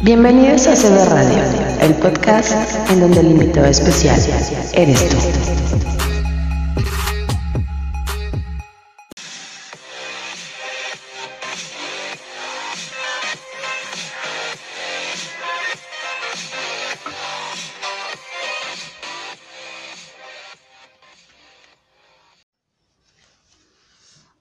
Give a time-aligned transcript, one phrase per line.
[0.00, 1.42] Bienvenidos a CB Radio,
[1.80, 4.20] el podcast en donde el invitado especial
[4.72, 5.16] eres tú.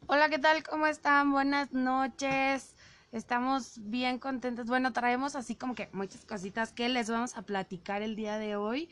[0.05, 0.61] Hola, ¿qué tal?
[0.61, 1.31] ¿Cómo están?
[1.31, 2.76] Buenas noches.
[3.11, 4.67] Estamos bien contentos.
[4.67, 8.55] Bueno, traemos así como que muchas cositas que les vamos a platicar el día de
[8.55, 8.89] hoy.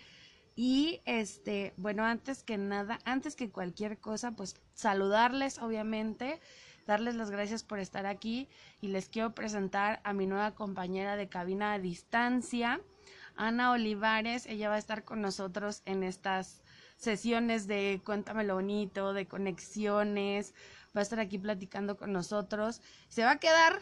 [0.55, 6.39] Y este, bueno, antes que nada, antes que cualquier cosa, pues saludarles, obviamente,
[6.87, 8.47] darles las gracias por estar aquí
[8.79, 12.79] y les quiero presentar a mi nueva compañera de cabina a distancia,
[13.35, 14.45] Ana Olivares.
[14.45, 16.63] Ella va a estar con nosotros en estas
[16.95, 20.53] sesiones de Cuéntamelo Bonito, de conexiones,
[20.95, 22.81] va a estar aquí platicando con nosotros.
[23.09, 23.81] Se va a quedar,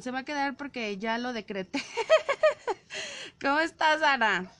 [0.00, 1.82] se va a quedar porque ya lo decreté.
[3.40, 4.50] ¿Cómo estás, Ana?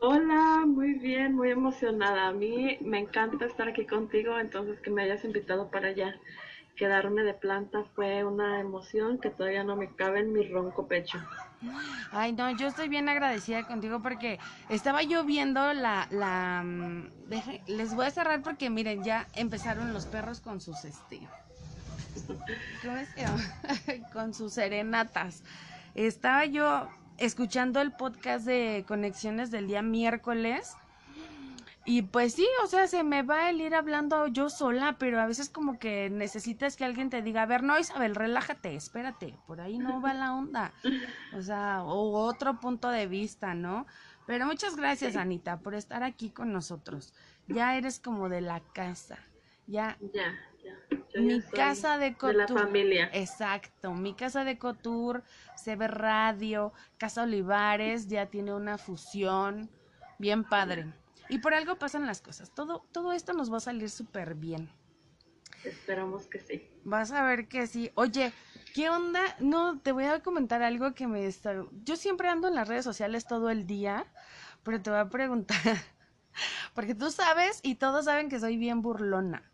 [0.00, 2.28] Hola, muy bien, muy emocionada.
[2.28, 6.14] A mí me encanta estar aquí contigo, entonces que me hayas invitado para allá.
[6.76, 11.18] Quedarme de planta fue una emoción que todavía no me cabe en mi ronco pecho.
[12.12, 17.62] Ay, no, yo estoy bien agradecida contigo porque estaba yo viendo la, la, mm, deje-
[17.66, 21.28] les voy a cerrar porque miren, ya empezaron los perros con sus, este.
[24.12, 25.42] con sus serenatas.
[25.94, 26.88] Estaba yo
[27.18, 30.76] escuchando el podcast de Conexiones del día miércoles
[31.88, 35.26] y pues sí, o sea, se me va el ir hablando yo sola, pero a
[35.26, 39.62] veces como que necesitas que alguien te diga, a ver, no, Isabel, relájate, espérate, por
[39.62, 40.74] ahí no va la onda.
[41.34, 43.86] O sea, o otro punto de vista, ¿no?
[44.26, 47.14] Pero muchas gracias, Anita, por estar aquí con nosotros.
[47.46, 49.18] Ya eres como de la casa.
[49.66, 50.34] Ya, ya
[51.20, 52.36] mi casa de de Cotur.
[52.36, 53.10] la familia.
[53.12, 55.22] Exacto, mi casa de Cotur,
[55.62, 59.70] CB Radio, Casa Olivares, ya tiene una fusión
[60.18, 60.92] bien padre.
[61.28, 62.50] Y por algo pasan las cosas.
[62.50, 64.70] Todo, todo esto nos va a salir súper bien.
[65.64, 66.66] Esperamos que sí.
[66.84, 67.90] Vas a ver que sí.
[67.94, 68.32] Oye,
[68.74, 69.20] ¿qué onda?
[69.40, 71.54] No, te voy a comentar algo que me está...
[71.84, 74.06] Yo siempre ando en las redes sociales todo el día,
[74.62, 75.58] pero te voy a preguntar,
[76.74, 79.50] porque tú sabes y todos saben que soy bien burlona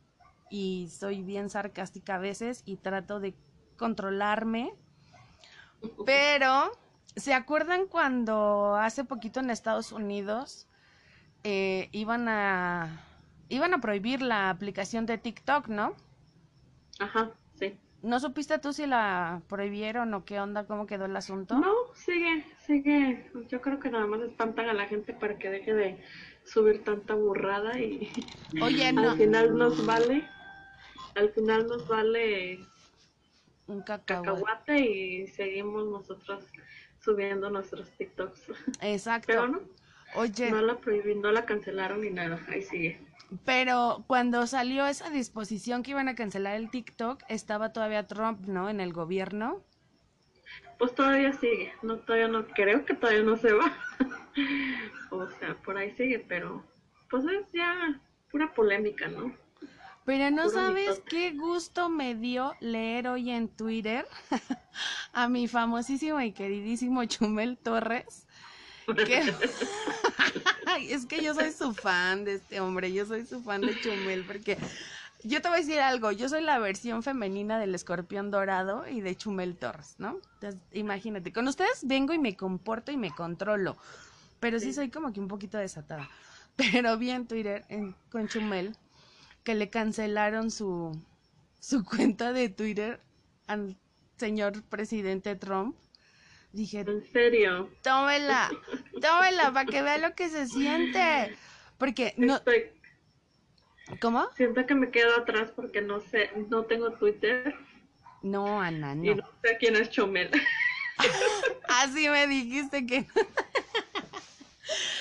[0.54, 3.34] y soy bien sarcástica a veces y trato de
[3.76, 4.72] controlarme,
[6.06, 6.70] pero
[7.16, 10.68] ¿se acuerdan cuando hace poquito en Estados Unidos
[11.42, 13.04] eh, iban a...
[13.48, 15.96] Iban a prohibir la aplicación de TikTok, ¿no?
[17.00, 17.76] Ajá, sí.
[18.02, 21.58] ¿No supiste tú si la prohibieron o qué onda, cómo quedó el asunto?
[21.58, 23.28] No, sigue, sigue.
[23.48, 26.00] Yo creo que nada más espantan a la gente para que deje de
[26.44, 28.08] subir tanta burrada y
[28.62, 29.10] Oye, no.
[29.10, 30.28] al final nos vale,
[31.14, 32.60] al final nos vale
[33.66, 34.42] Un cacahuate.
[34.42, 36.44] cacahuate y seguimos nosotros
[37.00, 38.42] subiendo nuestros TikToks.
[38.80, 39.26] Exacto.
[39.28, 39.60] Pero no,
[40.16, 43.00] Oye, no la prohibí, no la cancelaron ni nada, ahí sigue.
[43.44, 48.68] pero cuando salió esa disposición que iban a cancelar el TikTok, estaba todavía Trump, ¿no?
[48.70, 49.62] En el gobierno.
[50.78, 53.76] Pues todavía sigue, no todavía no creo que todavía no se va.
[55.10, 56.64] o sea, por ahí sigue, pero
[57.10, 58.00] pues es ya
[58.30, 59.32] pura polémica, ¿no?
[60.04, 64.06] Pero no sabes qué gusto me dio leer hoy en Twitter
[65.14, 68.26] a mi famosísimo y queridísimo Chumel Torres.
[69.06, 69.32] que-
[70.90, 74.24] es que yo soy su fan de este hombre, yo soy su fan de Chumel,
[74.26, 74.58] porque
[75.22, 79.00] yo te voy a decir algo, yo soy la versión femenina del escorpión dorado y
[79.00, 80.18] de Chumel Torres, ¿no?
[80.34, 83.78] Entonces, imagínate, con ustedes vengo y me comporto y me controlo,
[84.38, 84.74] pero sí Sí.
[84.74, 86.08] soy como que un poquito desatada.
[86.56, 88.76] Pero vi en Twitter en- con Chumel
[89.44, 90.98] que le cancelaron su,
[91.60, 93.00] su cuenta de Twitter
[93.46, 93.76] al
[94.16, 95.76] señor presidente Trump.
[96.52, 98.50] Dije, En serio, tómela,
[99.00, 101.36] tómela para que vea lo que se siente.
[101.78, 102.70] Porque no, estoy,
[104.00, 104.28] ¿cómo?
[104.36, 107.54] siento que me quedo atrás porque no sé, no tengo Twitter
[108.22, 109.16] No, Ana, y no.
[109.16, 110.30] no sé quién es Chomel.
[111.68, 113.06] Así me dijiste que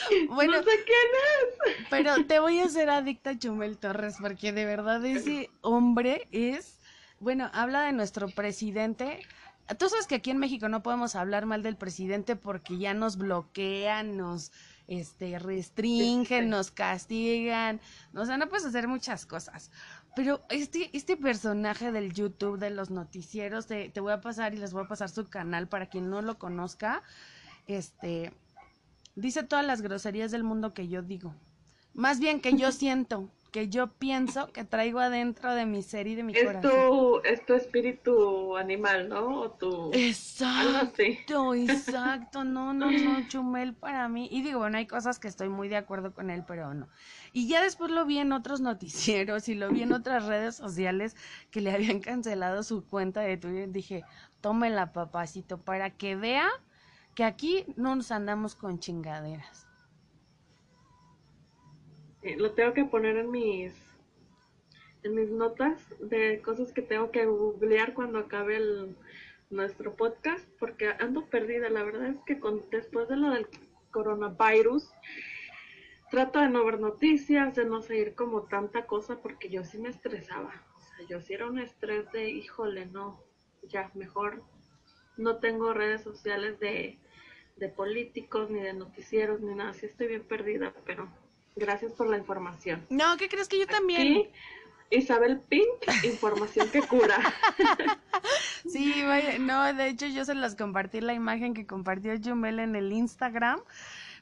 [0.29, 1.87] Bueno, no sé quién es.
[1.89, 6.79] pero te voy a hacer adicta a Chumel Torres porque de verdad ese hombre es,
[7.19, 9.19] bueno, habla de nuestro presidente.
[9.77, 13.17] Tú sabes que aquí en México no podemos hablar mal del presidente porque ya nos
[13.17, 14.51] bloquean, nos
[14.87, 17.79] este restringen, nos castigan,
[18.13, 19.71] o sea, no puedes hacer muchas cosas.
[20.15, 24.57] Pero este, este personaje del YouTube, de los noticieros, te, te voy a pasar y
[24.57, 27.01] les voy a pasar su canal para quien no lo conozca.
[27.65, 28.33] Este
[29.15, 31.35] dice todas las groserías del mundo que yo digo.
[31.93, 33.29] Más bien que yo siento.
[33.51, 36.71] que yo pienso que traigo adentro de mi ser y de mi Es corazón.
[36.71, 39.41] tu, es tu espíritu animal, ¿no?
[39.41, 39.91] O tu...
[39.93, 44.27] Exacto, exacto, no, no, no, Chumel para mí.
[44.31, 46.89] Y digo, bueno, hay cosas que estoy muy de acuerdo con él, pero no.
[47.31, 51.15] Y ya después lo vi en otros noticieros y lo vi en otras redes sociales
[51.51, 53.71] que le habían cancelado su cuenta de Twitter.
[53.71, 54.03] Dije,
[54.41, 56.47] tómela, papacito, para que vea
[57.15, 59.67] que aquí no nos andamos con chingaderas.
[62.21, 63.73] Eh, Lo tengo que poner en mis
[65.03, 68.95] en mis notas de cosas que tengo que googlear cuando acabe el,
[69.53, 71.69] nuestro podcast porque ando perdida.
[71.69, 73.47] La verdad es que con, después de lo del
[73.91, 74.89] coronavirus
[76.09, 79.89] trato de no ver noticias, de no seguir como tanta cosa porque yo sí me
[79.89, 80.63] estresaba.
[80.75, 83.23] O sea, yo sí era un estrés de, híjole, no,
[83.63, 84.43] ya mejor
[85.17, 86.99] no tengo redes sociales de,
[87.57, 89.73] de políticos ni de noticieros ni nada.
[89.73, 91.07] Sí estoy bien perdida, pero
[91.55, 92.85] gracias por la información.
[92.89, 94.01] No, ¿qué crees que yo también?
[94.01, 94.29] Aquí,
[94.89, 95.65] Isabel Pink,
[96.03, 97.17] información que cura.
[98.65, 102.77] Sí, vaya, no, de hecho yo se las compartí la imagen que compartió Jumel en
[102.77, 103.59] el Instagram.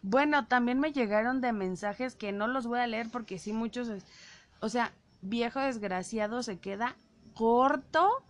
[0.01, 3.89] Bueno, también me llegaron de mensajes que no los voy a leer porque sí muchos,
[4.59, 6.95] o sea, viejo desgraciado se queda
[7.35, 8.23] corto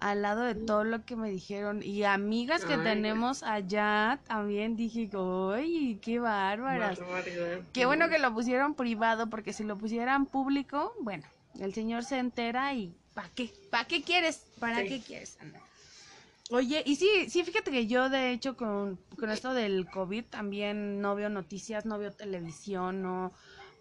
[0.00, 4.76] al lado de todo lo que me dijeron y amigas que Ay, tenemos allá también
[4.76, 5.08] dije,
[5.54, 7.60] "Ay, qué bárbaras." Barbaridad.
[7.72, 11.24] Qué bueno que lo pusieron privado, porque si lo pusieran público, bueno,
[11.60, 13.52] el señor se entera y ¿para qué?
[13.70, 14.42] ¿Para qué quieres?
[14.58, 14.88] ¿Para Sí.
[14.88, 15.36] qué quieres?
[15.40, 15.60] Ana?
[16.50, 21.00] Oye, y sí, sí, fíjate que yo de hecho con, con esto del COVID también
[21.00, 23.32] no veo noticias, no veo televisión, no,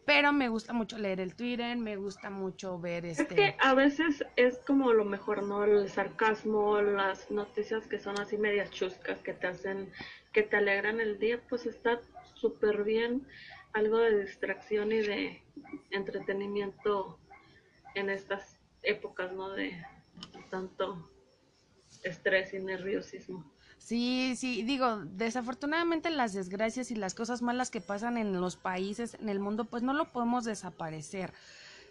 [0.06, 3.36] pero me gusta mucho leer el Twitter, me gusta mucho ver Es este...
[3.36, 5.64] que a veces es como lo mejor, ¿no?
[5.64, 9.92] El sarcasmo, las noticias que son así medias chuscas, que te hacen,
[10.32, 12.00] que te alegran el día, pues está
[12.36, 13.28] súper bien.
[13.74, 15.44] Algo de distracción y de
[15.92, 17.20] entretenimiento
[17.96, 19.50] en estas épocas, ¿no?
[19.52, 19.84] De
[20.50, 21.10] tanto
[22.04, 23.55] estrés y nerviosismo.
[23.86, 29.14] Sí, sí, digo, desafortunadamente las desgracias y las cosas malas que pasan en los países,
[29.14, 31.32] en el mundo, pues no lo podemos desaparecer.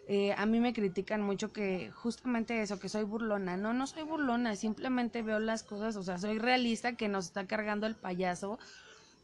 [0.09, 3.57] Eh, a mí me critican mucho que justamente eso, que soy burlona.
[3.57, 7.47] No, no soy burlona, simplemente veo las cosas, o sea, soy realista que nos está
[7.47, 8.59] cargando el payaso,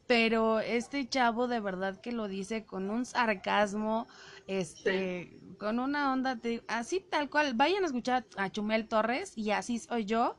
[0.06, 4.06] pero este chavo de verdad que lo dice con un sarcasmo,
[4.46, 7.54] este, con una onda, digo, así tal cual.
[7.54, 10.36] Vayan a escuchar a Chumel Torres y así soy yo.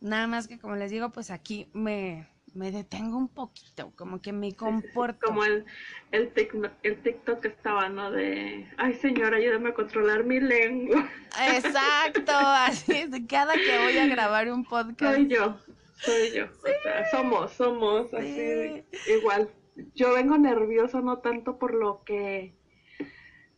[0.00, 4.32] Nada más que como les digo, pues aquí me, me detengo un poquito, como que
[4.32, 5.26] me comporto.
[5.26, 5.64] Como el,
[6.12, 8.10] el, tic- el TikTok estaba, ¿no?
[8.10, 11.08] De, ay señora, ayúdame a controlar mi lengua.
[11.52, 15.16] Exacto, así es, de cada que voy a grabar un podcast.
[15.16, 15.58] Soy yo,
[15.96, 16.44] soy yo.
[16.46, 19.50] O sea, somos, somos así, igual.
[19.94, 22.54] Yo vengo nerviosa no tanto por lo que,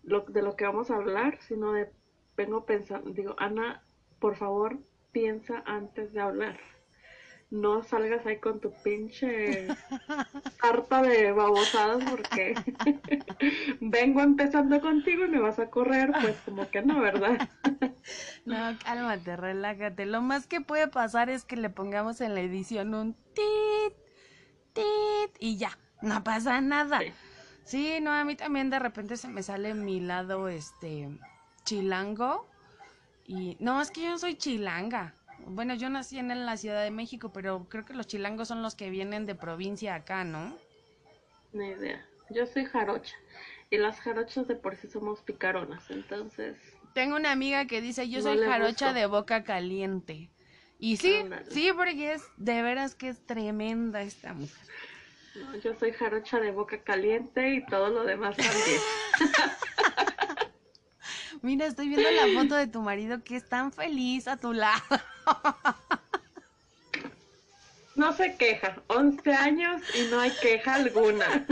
[0.03, 1.91] lo, de lo que vamos a hablar, sino de,
[2.37, 3.85] vengo pensando, digo, Ana,
[4.19, 4.79] por favor,
[5.13, 6.59] piensa antes de hablar.
[7.51, 9.67] No salgas ahí con tu pinche
[10.63, 12.55] tarta de babosadas porque
[13.81, 17.49] vengo empezando contigo y me vas a correr, pues como que no, ¿verdad?
[18.47, 20.07] No, cálmate, relájate.
[20.07, 23.95] Lo más que puede pasar es que le pongamos en la edición un tit,
[24.73, 27.01] tit y ya, no pasa nada.
[27.01, 27.13] Sí.
[27.71, 31.09] Sí, no, a mí también de repente se me sale mi lado, este,
[31.63, 32.50] chilango.
[33.31, 35.15] Y no, es que yo soy chilanga.
[35.47, 38.75] Bueno, yo nací en la Ciudad de México, pero creo que los chilangos son los
[38.75, 40.59] que vienen de provincia acá, ¿no?
[41.53, 42.05] Ni idea.
[42.31, 43.15] Yo soy jarocha.
[43.71, 46.57] Y las jarochas de por sí somos picaronas, entonces.
[46.93, 48.95] Tengo una amiga que dice, yo soy jarocha gusto.
[48.95, 50.29] de boca caliente.
[50.81, 54.67] Y sí, sí, porque es de veras que es tremenda esta mujer.
[55.37, 58.81] No, yo soy jarocha de boca caliente y todo lo demás también.
[61.43, 64.83] Mira, estoy viendo la foto de tu marido que es tan feliz a tu lado.
[67.97, 68.77] No se queja.
[68.87, 71.47] 11 años y no hay queja alguna.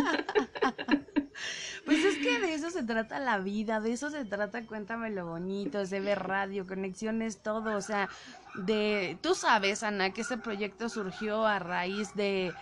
[1.85, 5.25] Pues es que de eso se trata la vida, de eso se trata Cuéntame lo
[5.25, 8.11] bonito, de ver radio, conexiones, todo, o sea,
[8.57, 12.53] de, tú sabes, Ana, que ese proyecto surgió a raíz de,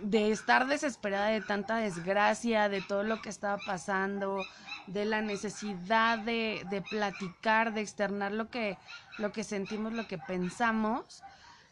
[0.00, 4.44] de estar desesperada de tanta desgracia, de todo lo que estaba pasando,
[4.86, 8.78] de la necesidad de, de platicar, de externar lo que,
[9.16, 11.24] lo que sentimos, lo que pensamos.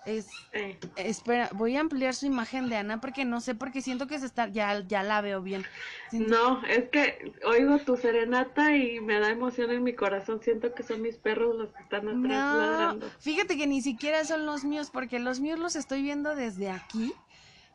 [0.05, 4.07] Es, Eh, espera, voy a ampliar su imagen de Ana porque no sé, porque siento
[4.07, 5.67] que se está, ya, ya la veo bien.
[6.09, 10.41] Siento- no, es que oigo tu serenata y me da emoción en mi corazón.
[10.43, 13.17] Siento que son mis perros los que están atrás No, ladrando.
[13.21, 17.15] fíjate que ni siquiera son los míos, porque los míos los estoy viendo desde aquí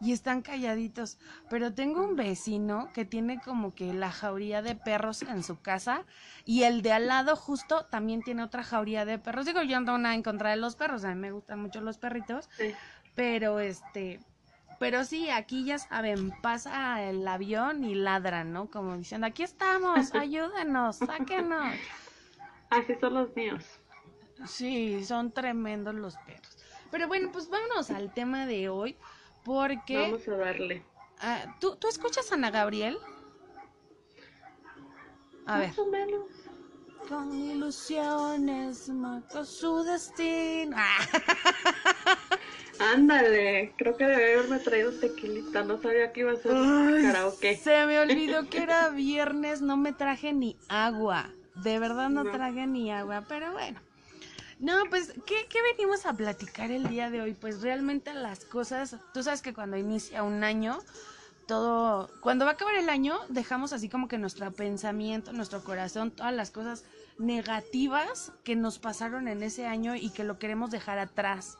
[0.02, 1.18] y están calladitos.
[1.50, 6.04] Pero tengo un vecino que tiene como que la jauría de perros en su casa
[6.46, 9.46] y el de al lado justo también tiene otra jauría de perros.
[9.46, 11.98] Digo, yo ando nada en contra de los perros, a mí me gustan mucho los
[11.98, 12.74] perritos, Sí.
[13.16, 14.20] pero este,
[14.80, 18.70] pero sí, aquí ya saben, pasa el avión y ladran, ¿no?
[18.70, 21.74] Como diciendo, aquí estamos, ayúdenos, sáquenos.
[22.70, 23.64] Así son los míos.
[24.46, 26.58] Sí, son tremendos los perros.
[26.92, 28.98] Pero bueno, pues vámonos al tema de hoy,
[29.46, 30.84] porque Vamos a darle.
[31.22, 32.98] ah, ¿tú, ¿tú escuchas a Ana Gabriel?
[35.46, 35.68] A ver.
[35.70, 36.28] Más o menos.
[37.08, 40.76] Con ilusiones marcó su destino.
[40.78, 40.98] Ah,
[42.94, 45.64] Ándale, creo que debe haberme traído tequilita.
[45.64, 47.56] No sabía que iba a ser Ay, karaoke.
[47.58, 51.30] Se me olvidó que era viernes, no me traje ni agua.
[51.54, 52.32] De verdad no No.
[52.32, 53.80] traje ni agua, pero bueno.
[54.60, 57.34] No, pues, ¿qué, ¿qué venimos a platicar el día de hoy?
[57.34, 60.80] Pues realmente las cosas, tú sabes que cuando inicia un año,
[61.46, 66.12] todo, cuando va a acabar el año, dejamos así como que nuestro pensamiento, nuestro corazón,
[66.12, 66.86] todas las cosas
[67.18, 71.58] negativas que nos pasaron en ese año y que lo queremos dejar atrás.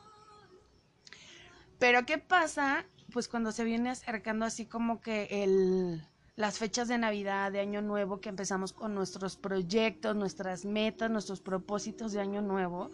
[1.78, 2.86] Pero ¿qué pasa?
[3.12, 6.02] Pues cuando se viene acercando así como que el,
[6.36, 11.40] las fechas de Navidad, de Año Nuevo, que empezamos con nuestros proyectos, nuestras metas, nuestros
[11.40, 12.92] propósitos de Año Nuevo.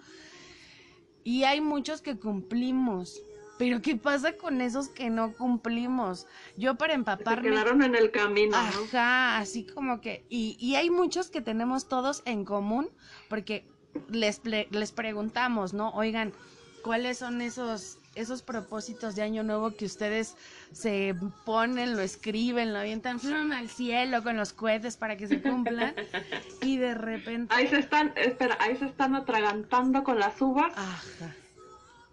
[1.24, 3.20] Y hay muchos que cumplimos.
[3.58, 6.26] Pero ¿qué pasa con esos que no cumplimos?
[6.56, 7.50] Yo para Se empaparme...
[7.50, 8.58] quedaron en el camino, ¿no?
[8.58, 12.90] Ajá, así como que, y, y hay muchos que tenemos todos en común,
[13.28, 13.68] porque
[14.08, 15.90] les, les preguntamos, ¿no?
[15.90, 16.32] Oigan,
[16.82, 20.36] ¿cuáles son esos, esos propósitos de año nuevo que ustedes
[20.72, 21.14] se
[21.44, 23.20] ponen, lo escriben, lo avientan
[23.52, 25.94] al cielo con los cohetes para que se cumplan?
[26.62, 27.54] y de repente...
[27.54, 30.72] Ahí se están, espera, ahí se están atragantando con las uvas.
[30.76, 31.34] Ajá.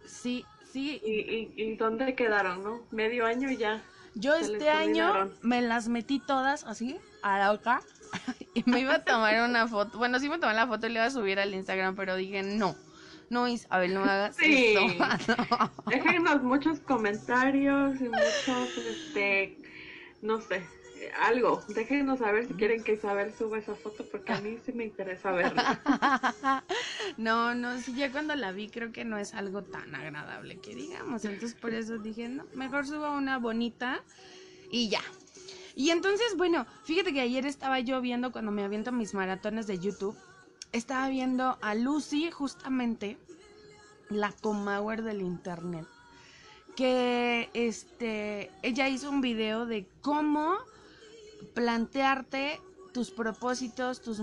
[0.06, 2.82] Sí, sí, ¿Y, y, y dónde quedaron, no?
[2.92, 3.82] Medio año y ya.
[4.16, 7.82] Yo este año me las metí todas así a la boca
[8.54, 9.98] y me iba a tomar una foto.
[9.98, 12.44] Bueno, sí me tomé la foto y le iba a subir al Instagram, pero dije
[12.44, 12.76] no.
[13.30, 14.76] No, Isabel, no hagas Sí.
[14.76, 15.38] esto.
[15.38, 15.72] No.
[15.92, 19.58] Déjenos muchos comentarios y muchos, este,
[20.22, 20.66] no sé,
[21.22, 21.64] algo.
[21.70, 25.32] Déjenos saber si quieren que Isabel suba esa foto porque a mí sí me interesa
[25.32, 25.80] verla.
[27.18, 30.76] No, no, sí, ya cuando la vi creo que no es algo tan agradable que
[30.76, 31.26] digamos.
[31.26, 34.04] Entonces por eso dije, no, mejor subo una bonita
[34.72, 35.02] y ya.
[35.76, 39.80] Y entonces, bueno, fíjate que ayer estaba yo viendo cuando me aviento mis maratones de
[39.80, 40.16] YouTube,
[40.72, 43.18] estaba viendo a Lucy justamente,
[44.10, 45.86] la Comauer del internet,
[46.76, 50.56] que este, ella hizo un video de cómo
[51.54, 52.60] plantearte
[52.94, 54.22] tus propósitos, tus,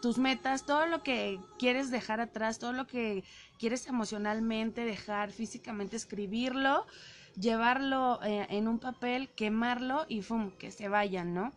[0.00, 3.24] tus metas, todo lo que quieres dejar atrás, todo lo que
[3.58, 6.86] quieres emocionalmente dejar, físicamente escribirlo,
[7.38, 10.52] llevarlo eh, en un papel, quemarlo y ¡fum!
[10.52, 11.52] que se vayan, ¿no?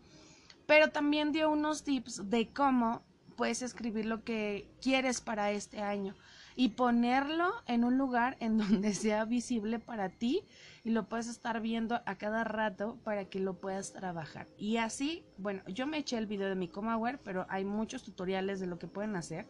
[0.65, 3.03] Pero también dio unos tips de cómo
[3.41, 6.13] puedes escribir lo que quieres para este año
[6.55, 10.43] y ponerlo en un lugar en donde sea visible para ti
[10.83, 14.47] y lo puedes estar viendo a cada rato para que lo puedas trabajar.
[14.59, 18.59] Y así, bueno, yo me eché el video de mi Comaware, pero hay muchos tutoriales
[18.59, 19.47] de lo que pueden hacer.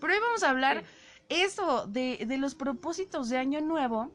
[0.00, 0.82] Pero hoy vamos a hablar
[1.28, 4.10] eso, de, de los propósitos de año nuevo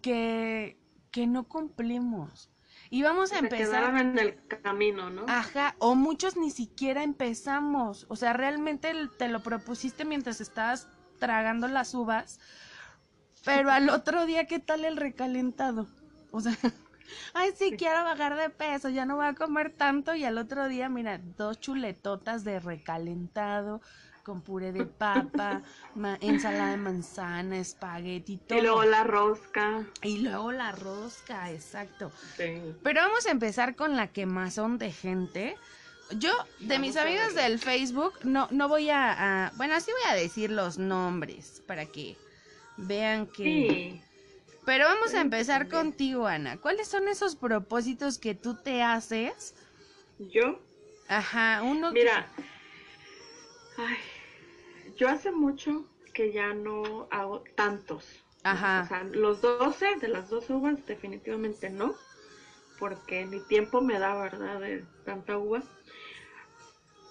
[0.00, 0.78] que,
[1.10, 2.48] que no cumplimos.
[2.92, 3.96] Y vamos a Se empezar...
[3.96, 5.24] en el camino, ¿no?
[5.26, 8.04] Ajá, o muchos ni siquiera empezamos.
[8.10, 12.38] O sea, realmente te lo propusiste mientras estabas tragando las uvas,
[13.46, 15.86] pero al otro día, ¿qué tal el recalentado?
[16.32, 16.52] O sea,
[17.32, 20.68] ay, sí, quiero bajar de peso, ya no voy a comer tanto, y al otro
[20.68, 23.80] día, mira, dos chuletotas de recalentado
[24.22, 25.62] con puré de papa,
[26.20, 28.58] ensalada de manzana, espagueti, todo.
[28.58, 29.84] Y luego la rosca.
[30.02, 32.12] Y luego la rosca, exacto.
[32.36, 32.74] Sí.
[32.82, 35.56] Pero vamos a empezar con la quemazón de gente.
[36.18, 40.10] Yo, de Vamos mis amigos del Facebook, no, no voy a, a- Bueno, sí voy
[40.10, 42.16] a decir los nombres para que
[42.76, 43.42] vean que...
[43.44, 44.02] Sí.
[44.64, 45.82] Pero vamos a empezar también.
[45.90, 46.56] contigo, Ana.
[46.58, 49.54] ¿Cuáles son esos propósitos que tú te haces?
[50.18, 50.60] Yo,
[51.08, 51.92] Ajá, uno...
[51.92, 52.28] que- mira,
[53.78, 53.96] ay,
[55.02, 58.04] yo hace mucho que ya no hago tantos.
[58.44, 58.82] Ajá.
[58.84, 61.96] O sea, los 12 de las dos uvas definitivamente no,
[62.78, 64.60] porque ni tiempo me da, ¿verdad?
[64.60, 65.64] De tanta uva.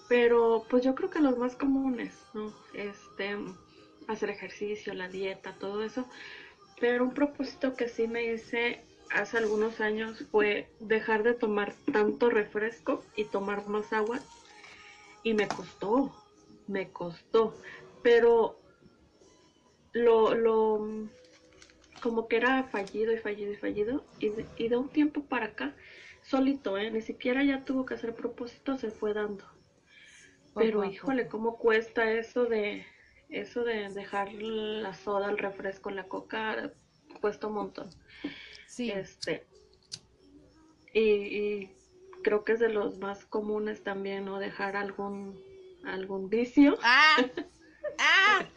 [0.08, 2.54] Pero pues yo creo que los más comunes, ¿no?
[2.72, 3.36] Este,
[4.08, 6.08] hacer ejercicio, la dieta, todo eso.
[6.80, 12.30] Pero un propósito que sí me hice hace algunos años fue dejar de tomar tanto
[12.30, 14.18] refresco y tomar más agua.
[15.22, 16.10] Y me costó,
[16.68, 17.54] me costó.
[18.02, 18.60] Pero
[19.92, 21.08] lo, lo,
[22.02, 24.04] como que era fallido y fallido y fallido.
[24.18, 25.74] Y de, y de un tiempo para acá,
[26.22, 26.90] solito, ¿eh?
[26.90, 29.44] Ni siquiera ya tuvo que hacer propósito, se fue dando.
[30.54, 32.84] Pero híjole, cómo cuesta eso de
[33.30, 36.70] eso de dejar la soda, el refresco, la coca,
[37.20, 37.88] cuesta un montón.
[38.66, 38.90] Sí.
[38.90, 39.46] Este,
[40.92, 41.76] y, y
[42.22, 44.38] creo que es de los más comunes también, ¿no?
[44.38, 45.40] Dejar algún,
[45.84, 46.76] algún vicio.
[46.82, 47.16] ¡Ah!
[47.98, 48.44] ¡Ah!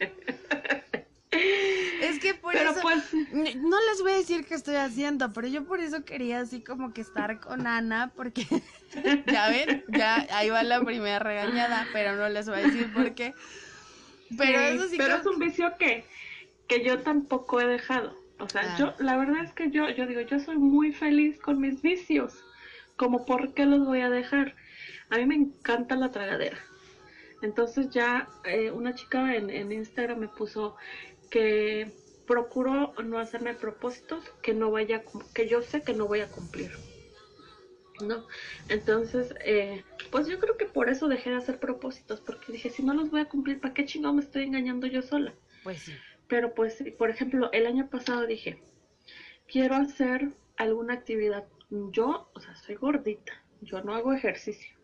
[2.00, 2.80] Es que por Pero eso.
[2.80, 3.12] pues,
[3.56, 6.92] No les voy a decir qué estoy haciendo, pero yo por eso quería así como
[6.94, 8.46] que estar con Ana, porque
[9.26, 13.14] ya ven, ya ahí va la primera regañada, pero no les voy a decir por
[13.14, 13.34] qué.
[14.38, 16.04] Pero sí, eso sí pero es un vicio que,
[16.68, 18.16] que yo tampoco he dejado.
[18.38, 18.76] O sea, Ah.
[18.78, 22.44] yo, la verdad es que yo, yo digo, yo soy muy feliz con mis vicios.
[22.96, 24.54] Como, ¿por qué los voy a dejar?
[25.10, 26.58] A mí me encanta la tragadera.
[27.46, 30.74] Entonces ya eh, una chica en, en Instagram me puso
[31.30, 31.92] que
[32.26, 36.72] procuro no hacerme propósitos que no vaya, que yo sé que no voy a cumplir.
[38.02, 38.26] ¿No?
[38.68, 42.82] Entonces, eh, pues yo creo que por eso dejé de hacer propósitos, porque dije, si
[42.82, 45.32] no los voy a cumplir, ¿para qué chingado me estoy engañando yo sola?
[45.62, 45.92] Pues sí.
[46.28, 48.60] Pero pues, por ejemplo, el año pasado dije,
[49.46, 51.44] quiero hacer alguna actividad.
[51.70, 54.76] Yo, o sea, soy gordita, yo no hago ejercicio,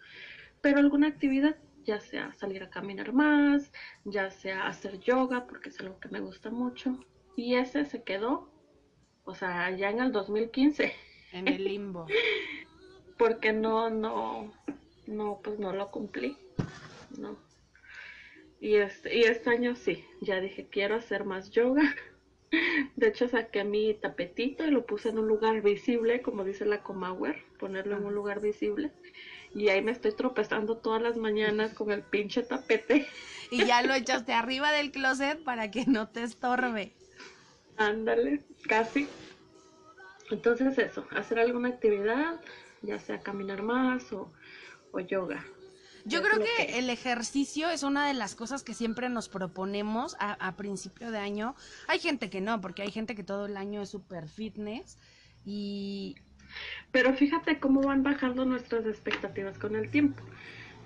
[0.63, 3.73] pero alguna actividad, ya sea salir a caminar más,
[4.05, 6.99] ya sea hacer yoga, porque es algo que me gusta mucho.
[7.37, 8.51] Y ese se quedó,
[9.25, 10.93] o sea, ya en el 2015,
[11.33, 12.07] En el limbo.
[13.19, 14.53] porque no, no,
[15.07, 16.37] no, pues no lo cumplí,
[17.19, 17.39] no.
[18.61, 21.83] Y este, y este año sí, ya dije, quiero hacer más yoga.
[22.97, 26.83] De hecho, saqué mi tapetito y lo puse en un lugar visible, como dice la
[26.83, 28.93] Comaware, ponerlo en un lugar visible.
[29.55, 33.07] Y ahí me estoy tropezando todas las mañanas con el pinche tapete.
[33.51, 36.95] Y ya lo echaste arriba del closet para que no te estorbe.
[37.77, 39.07] Ándale, casi.
[40.31, 42.41] Entonces eso, hacer alguna actividad,
[42.81, 44.33] ya sea caminar más o,
[44.93, 45.45] o yoga.
[46.05, 49.29] Yo Es creo que que- el ejercicio es una de las cosas que siempre nos
[49.29, 51.55] proponemos a, a principio de año.
[51.87, 54.99] Hay gente que no, porque hay gente que todo el año es super fitness
[55.45, 56.17] y
[56.91, 60.23] Pero fíjate cómo van bajando nuestras expectativas con el tiempo.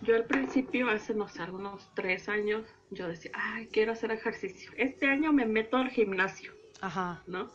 [0.03, 4.71] Yo al principio, hace no sé, algunos tres años, yo decía, ay, quiero hacer ejercicio.
[4.77, 7.51] Este año me meto al gimnasio, ajá, ¿no?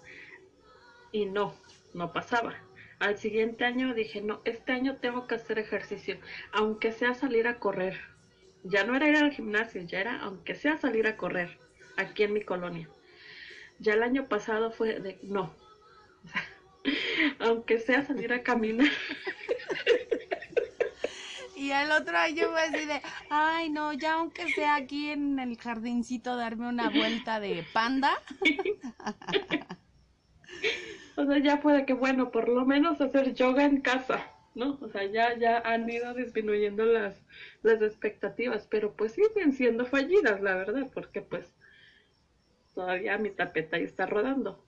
[1.11, 1.55] Y no,
[1.93, 2.55] no pasaba.
[2.99, 6.17] Al siguiente año dije, no, este año tengo que hacer ejercicio,
[6.51, 7.99] aunque sea salir a correr.
[8.63, 11.57] Ya no era ir al gimnasio, ya era, aunque sea salir a correr,
[11.97, 12.89] aquí en mi colonia.
[13.79, 15.53] Ya el año pasado fue de, no,
[17.39, 18.89] aunque sea salir a caminar.
[21.55, 25.57] Y el otro año fue así de, ay no, ya aunque sea aquí en el
[25.59, 28.11] jardincito darme una vuelta de panda.
[31.17, 34.79] O sea, ya puede que, bueno, por lo menos hacer yoga en casa, ¿no?
[34.81, 37.21] O sea, ya, ya han ido disminuyendo las,
[37.61, 41.53] las expectativas, pero pues siguen siendo fallidas, la verdad, porque pues
[42.73, 44.65] todavía mi tapeta ahí está rodando.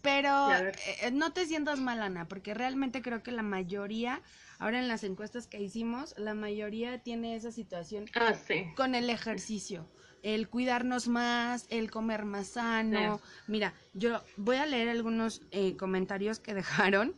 [0.00, 4.22] Pero eh, no te sientas mal, Ana, porque realmente creo que la mayoría,
[4.58, 8.66] ahora en las encuestas que hicimos, la mayoría tiene esa situación Ah, sí.
[8.76, 9.88] con el ejercicio.
[10.22, 13.20] El cuidarnos más, el comer más sano.
[13.48, 16.54] Mira, yo voy a leer algunos eh, comentarios que
[16.94, 17.16] dejaron.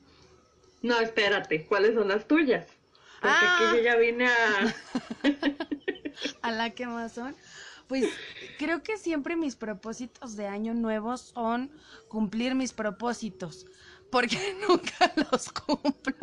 [0.80, 2.66] No, espérate, ¿cuáles son las tuyas?
[3.20, 3.68] Porque Ah.
[3.70, 4.74] aquí yo ya vine a...
[6.42, 7.34] a la que más son.
[7.86, 8.06] Pues
[8.58, 11.70] creo que siempre mis propósitos de año nuevo son
[12.08, 13.66] cumplir mis propósitos,
[14.10, 16.16] porque nunca los cumplo.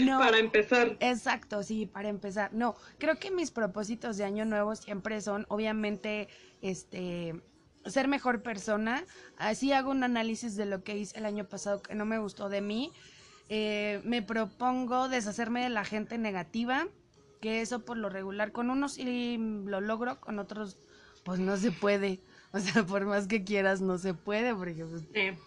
[0.00, 0.96] No, para empezar.
[1.00, 2.52] exacto, sí, para empezar.
[2.52, 6.28] No, creo que mis propósitos de año nuevo siempre son, obviamente,
[6.62, 7.40] este,
[7.84, 9.04] ser mejor persona.
[9.36, 12.48] Así hago un análisis de lo que hice el año pasado que no me gustó
[12.48, 12.92] de mí.
[13.48, 16.86] Eh, me propongo deshacerme de la gente negativa,
[17.40, 20.78] que eso por lo regular con unos sí lo logro, con otros
[21.24, 22.20] pues no se puede.
[22.50, 25.38] O sea, por más que quieras no se puede, porque pues, Sí.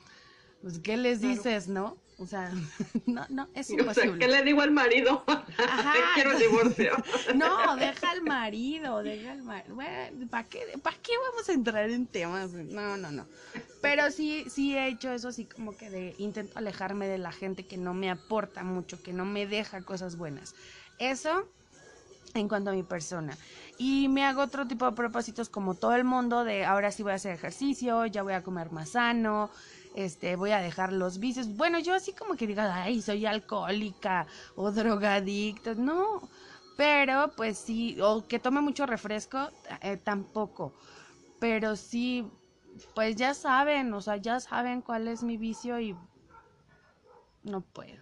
[0.61, 1.33] pues, ¿qué les Claro.
[1.33, 1.97] dices, no?
[2.19, 2.51] O sea,
[3.07, 4.19] no, no, es O sea, imposible.
[4.19, 5.23] ¿qué le digo al marido?
[5.25, 5.95] Ajá.
[6.13, 6.91] Quiero el divorcio.
[7.33, 9.73] No, deja al marido, deja al marido.
[9.73, 12.51] Bueno, ¿para qué, ¿para qué vamos a entrar en temas?
[12.53, 13.25] No, no, no.
[13.81, 17.65] Pero sí, sí he hecho eso así como que de intento alejarme de la gente
[17.65, 20.53] que no me aporta mucho, que no me deja cosas buenas.
[20.99, 21.49] Eso
[22.33, 23.37] en cuanto a mi persona.
[23.77, 27.13] Y me hago otro tipo de propósitos como todo el mundo de ahora sí voy
[27.13, 29.49] a hacer ejercicio, ya voy a comer más sano,
[29.95, 31.47] este, voy a dejar los vicios.
[31.55, 36.29] Bueno, yo así como que diga, ay, soy alcohólica o drogadicta, no.
[36.77, 39.49] Pero pues sí, o que tome mucho refresco,
[39.81, 40.73] eh, tampoco.
[41.39, 42.25] Pero sí
[42.93, 45.95] pues ya saben, o sea, ya saben cuál es mi vicio y
[47.43, 48.01] no puedo.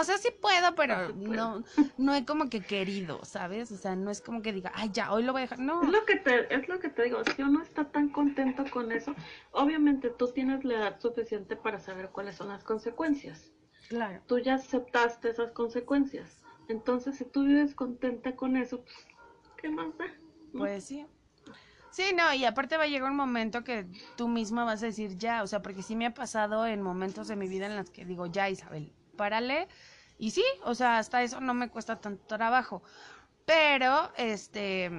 [0.00, 1.64] O sea, sí puedo, pero no,
[1.96, 3.70] no he como que querido, ¿sabes?
[3.72, 5.58] O sea, no es como que diga, ay, ya, hoy lo voy a dejar.
[5.58, 5.82] No.
[5.82, 8.92] Es lo que te, es lo que te digo, si uno está tan contento con
[8.92, 9.14] eso,
[9.52, 13.52] obviamente tú tienes la edad suficiente para saber cuáles son las consecuencias.
[13.88, 14.20] Claro.
[14.26, 16.42] Tú ya aceptaste esas consecuencias.
[16.68, 18.96] Entonces, si tú vives contenta con eso, pues,
[19.56, 20.06] ¿qué más da?
[20.52, 20.60] ¿No?
[20.60, 21.06] Pues sí.
[21.96, 25.16] Sí, no, y aparte va a llegar un momento que tú misma vas a decir
[25.16, 27.88] ya, o sea, porque sí me ha pasado en momentos de mi vida en los
[27.88, 29.68] que digo, ya, Isabel, párale.
[30.18, 32.82] Y sí, o sea, hasta eso no me cuesta tanto trabajo.
[33.44, 34.90] Pero, este,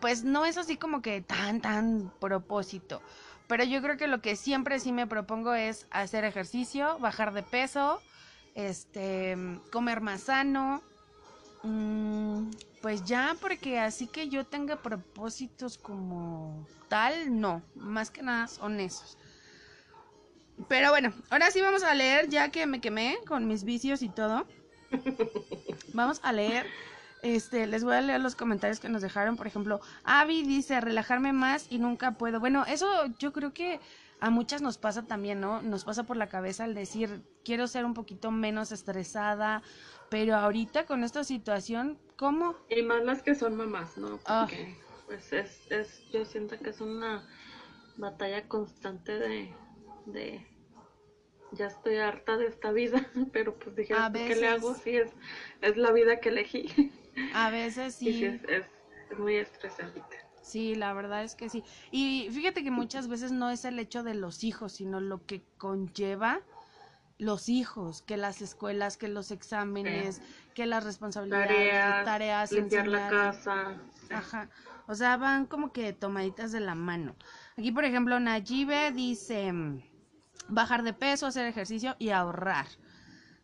[0.00, 3.02] pues no es así como que tan, tan propósito.
[3.48, 7.42] Pero yo creo que lo que siempre sí me propongo es hacer ejercicio, bajar de
[7.42, 8.00] peso,
[8.54, 9.36] este,
[9.70, 10.82] comer más sano.
[11.62, 18.48] Mm, pues ya, porque así que yo tenga propósitos como tal, no, más que nada
[18.48, 19.18] son esos.
[20.68, 24.08] Pero bueno, ahora sí vamos a leer, ya que me quemé con mis vicios y
[24.08, 24.46] todo.
[25.92, 26.66] Vamos a leer.
[27.22, 29.36] Este, les voy a leer los comentarios que nos dejaron.
[29.36, 32.40] Por ejemplo, Avi dice relajarme más y nunca puedo.
[32.40, 32.86] Bueno, eso
[33.18, 33.80] yo creo que
[34.22, 35.62] a muchas nos pasa también, ¿no?
[35.62, 39.62] Nos pasa por la cabeza al decir, quiero ser un poquito menos estresada,
[40.10, 42.54] pero ahorita con esta situación, ¿cómo?
[42.68, 44.20] Y más las que son mamás, ¿no?
[44.26, 44.46] Ah.
[44.48, 47.26] Porque, pues es, es, yo siento que es una
[47.96, 49.54] batalla constante de,
[50.06, 50.46] de,
[51.52, 54.70] ya estoy harta de esta vida, pero pues dije, A ¿qué le hago?
[54.70, 55.10] veces- Sí, es,
[55.60, 56.68] es la vida que elegí.
[57.34, 58.24] A veces sí, sí.
[58.24, 58.66] es, es,
[59.10, 60.02] es muy estresante.
[60.40, 61.62] Sí, la verdad es que sí.
[61.90, 65.42] Y fíjate que muchas veces no es el hecho de los hijos, sino lo que
[65.58, 66.40] conlleva
[67.18, 70.20] los hijos, que las escuelas, que los exámenes,
[70.54, 73.76] que las responsabilidades, Tareas, tareas, limpiar la casa.
[74.08, 74.14] sí.
[74.14, 74.48] Ajá.
[74.88, 77.14] O sea, van como que tomaditas de la mano.
[77.56, 79.52] Aquí, por ejemplo, Nayibe dice
[80.48, 82.66] bajar de peso, hacer ejercicio y ahorrar.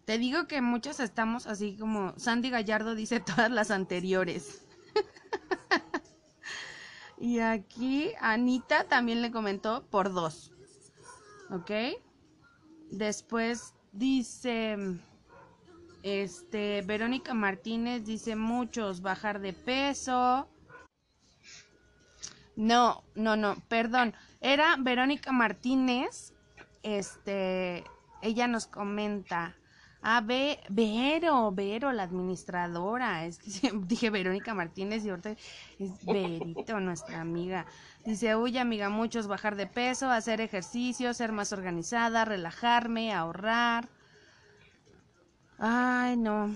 [0.04, 4.64] Te digo que muchos estamos así como Sandy Gallardo dice todas las anteriores.
[7.18, 10.52] y aquí Anita también le comentó por dos.
[11.50, 11.70] ¿Ok?
[12.90, 14.76] Después dice,
[16.02, 20.48] este, Verónica Martínez dice muchos, bajar de peso.
[22.56, 24.14] No, no, no, perdón.
[24.40, 26.34] Era Verónica Martínez.
[26.82, 27.84] Este,
[28.22, 29.56] ella nos comenta.
[30.00, 33.24] Ah, Ve- Vero, Vero, la administradora.
[33.26, 33.40] Es
[33.88, 35.30] dije Verónica Martínez y ahorita
[35.78, 37.66] es Verito, nuestra amiga.
[38.04, 43.88] Dice, uy, amiga, muchos bajar de peso, hacer ejercicio, ser más organizada, relajarme, ahorrar.
[45.58, 46.54] Ay, no.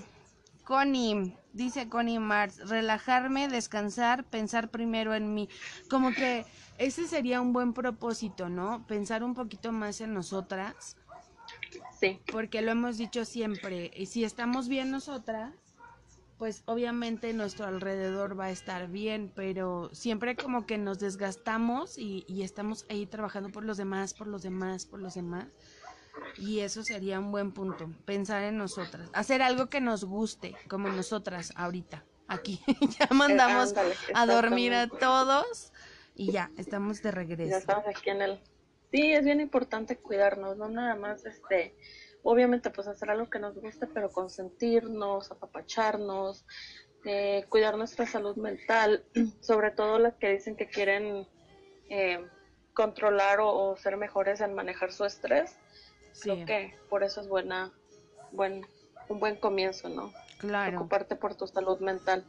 [0.63, 5.49] Connie, dice Connie Mars, relajarme, descansar, pensar primero en mí.
[5.89, 6.45] Como que
[6.77, 8.85] ese sería un buen propósito, ¿no?
[8.87, 10.97] Pensar un poquito más en nosotras,
[11.99, 15.53] Sí, porque lo hemos dicho siempre, y si estamos bien nosotras,
[16.37, 22.25] pues obviamente nuestro alrededor va a estar bien, pero siempre como que nos desgastamos y,
[22.27, 25.47] y estamos ahí trabajando por los demás, por los demás, por los demás.
[26.37, 30.89] Y eso sería un buen punto, pensar en nosotras, hacer algo que nos guste, como
[30.89, 32.61] nosotras ahorita, aquí.
[32.99, 35.71] ya mandamos ándale, a dormir a todos
[36.15, 37.57] y ya, estamos de ya regreso.
[37.57, 38.39] estamos aquí en el...
[38.91, 41.75] Sí, es bien importante cuidarnos, no nada más, este,
[42.21, 46.45] obviamente pues hacer algo que nos guste, pero consentirnos, apapacharnos,
[47.05, 49.03] eh, cuidar nuestra salud mental,
[49.41, 51.27] sobre todo las que dicen que quieren
[51.89, 52.25] eh,
[52.73, 55.57] controlar o, o ser mejores en manejar su estrés.
[56.11, 57.73] Sí, Creo que por eso es buena,
[58.31, 58.65] buen,
[59.09, 60.13] un buen comienzo, ¿no?
[60.37, 60.71] claro.
[60.71, 62.25] Preocuparte por tu salud mental.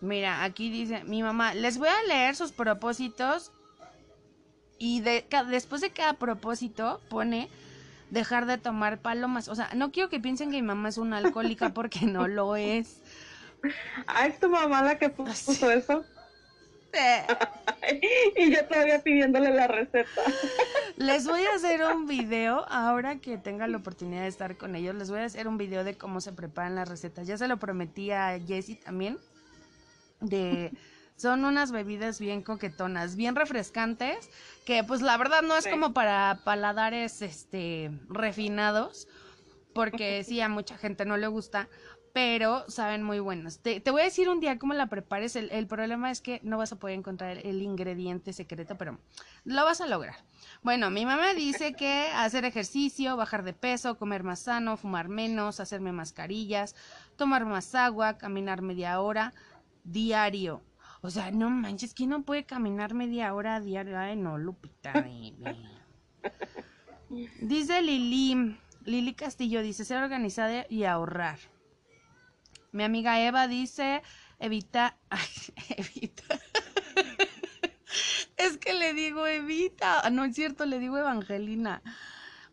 [0.00, 3.52] Mira, aquí dice mi mamá, les voy a leer sus propósitos
[4.78, 7.48] y de, después de cada propósito pone
[8.10, 9.48] dejar de tomar palomas.
[9.48, 12.56] O sea, no quiero que piensen que mi mamá es una alcohólica porque no lo
[12.56, 13.00] es.
[14.06, 16.04] Ah, es tu mamá la que puso eso.
[16.92, 17.26] Eh,
[18.36, 20.22] y yo todavía pidiéndole la receta.
[20.96, 24.96] Les voy a hacer un video, ahora que tenga la oportunidad de estar con ellos,
[24.96, 27.26] les voy a hacer un video de cómo se preparan las recetas.
[27.28, 29.16] Ya se lo prometí a Jessie también.
[30.20, 30.72] De
[31.16, 34.30] son unas bebidas bien coquetonas, bien refrescantes,
[34.64, 35.70] que pues la verdad no es Sí.
[35.70, 39.08] como para paladares este refinados,
[39.74, 41.68] porque sí a mucha gente no le gusta,
[42.12, 43.58] pero saben muy buenos.
[43.58, 45.34] Te, te voy a decir un día cómo la prepares.
[45.36, 48.98] El, el problema es que no vas a poder encontrar el ingrediente secreto, pero
[49.44, 50.16] lo vas a lograr.
[50.62, 55.60] Bueno, mi mamá dice que hacer ejercicio, bajar de peso, comer más sano, fumar menos,
[55.60, 56.74] hacerme mascarillas,
[57.16, 59.32] tomar más agua, caminar media hora
[59.92, 60.62] diario.
[61.00, 63.98] O sea, no manches, ¿quién no puede caminar media hora a diario?
[63.98, 64.92] Ay, no, Lupita.
[67.40, 71.38] dice Lili, Lili Castillo, dice ser organizada y ahorrar.
[72.72, 74.02] Mi amiga Eva dice,
[74.38, 75.28] evita, ay,
[75.76, 76.38] evita.
[78.36, 81.82] es que le digo Evita, ah, no es cierto, le digo Evangelina.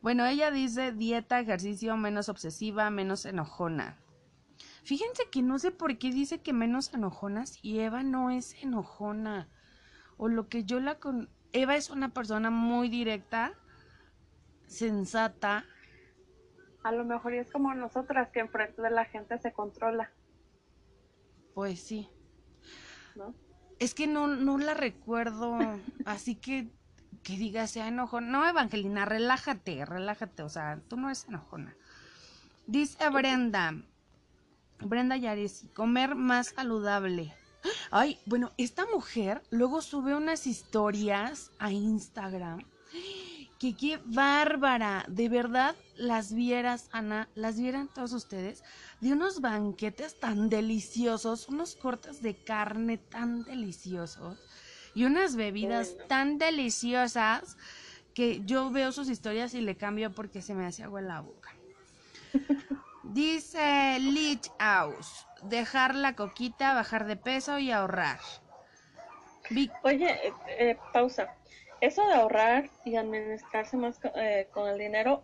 [0.02, 3.98] Bueno, ella dice dieta, ejercicio, menos obsesiva, menos enojona.
[4.86, 9.50] Fíjense que no sé por qué dice que menos enojonas y Eva no es enojona.
[10.18, 11.28] O lo que yo la con...
[11.54, 13.54] Eva es una persona muy directa,
[14.68, 15.66] sensata.
[16.84, 20.12] A lo mejor es como nosotras que enfrente de la gente se controla.
[21.56, 22.08] Pues sí.
[23.16, 23.34] ¿No?
[23.80, 25.58] Es que no, no la recuerdo,
[26.06, 26.70] así que
[27.24, 28.28] que diga sea enojona.
[28.28, 31.76] No, Evangelina, relájate, relájate, o sea, tú no eres enojona.
[32.68, 33.74] Dice Brenda,
[34.80, 37.34] Brenda Yaris, comer más saludable.
[37.92, 42.62] Ay, bueno, esta mujer luego sube unas historias a Instagram.
[43.60, 48.64] Que qué bárbara, de verdad las vieras, Ana, las vieran todos ustedes,
[49.00, 54.38] de unos banquetes tan deliciosos, unos cortes de carne tan deliciosos
[54.94, 57.58] y unas bebidas tan deliciosas
[58.14, 61.22] que yo veo sus historias y le cambio porque se me hace agua en la
[61.22, 61.54] boca.
[63.14, 68.20] Dice Lich House, dejar la coquita, bajar de peso y ahorrar.
[69.84, 71.36] Oye, eh, eh, pausa.
[71.82, 75.24] Eso de ahorrar y administrarse más eh, con el dinero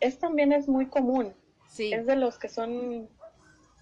[0.00, 1.34] es también es muy común.
[1.68, 1.92] Sí.
[1.92, 3.08] Es de los que son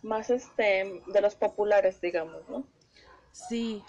[0.02, 2.64] más este de los populares, digamos, ¿no?
[3.32, 3.82] Sí.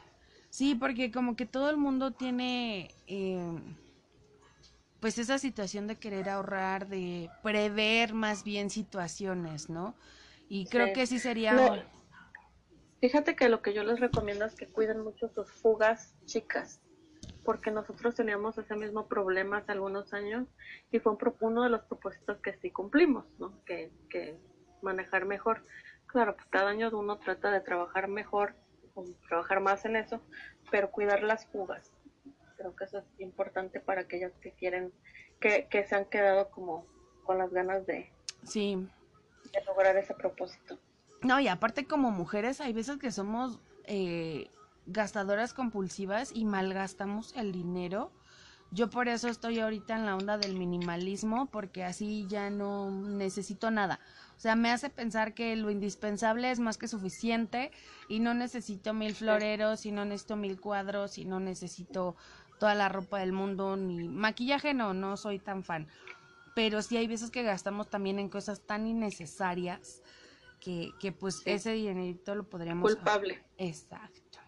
[0.49, 2.89] Sí, porque como que todo el mundo tiene
[4.99, 9.95] pues esa situación de querer ahorrar, de prever más bien situaciones, ¿no?
[10.49, 11.85] Y creo que sí sería...
[13.01, 16.81] Fíjate que lo que yo les recomiendo es que cuiden mucho sus fugas chicas,
[17.43, 20.47] porque nosotros teníamos ese mismo problema hace algunos años
[20.91, 23.63] y fue uno de los propósitos que sí cumplimos, ¿no?
[23.65, 24.39] Que, que
[24.81, 25.65] manejar mejor.
[26.07, 28.55] Claro, pues cada año uno trata de trabajar mejor,
[29.27, 30.21] trabajar más en eso,
[30.71, 31.91] pero cuidar las fugas
[32.55, 34.93] creo que eso es importante para aquellos que quieren,
[35.39, 36.85] que, que se han quedado como
[37.23, 38.11] con las ganas de,
[38.43, 38.87] sí.
[39.53, 40.79] de lograr ese propósito.
[41.21, 44.49] No, y aparte como mujeres hay veces que somos eh,
[44.85, 48.11] gastadoras compulsivas y malgastamos el dinero.
[48.71, 53.71] Yo por eso estoy ahorita en la onda del minimalismo, porque así ya no necesito
[53.71, 53.99] nada.
[54.37, 57.71] O sea, me hace pensar que lo indispensable es más que suficiente
[58.09, 62.17] y no necesito mil floreros y no necesito mil cuadros y no necesito
[62.59, 65.87] toda la ropa del mundo, ni maquillaje no, no soy tan fan.
[66.55, 70.01] Pero sí hay veces que gastamos también en cosas tan innecesarias
[70.59, 72.93] que, que pues ese dinerito lo podríamos...
[72.95, 73.43] Culpable.
[73.57, 74.39] Exacto.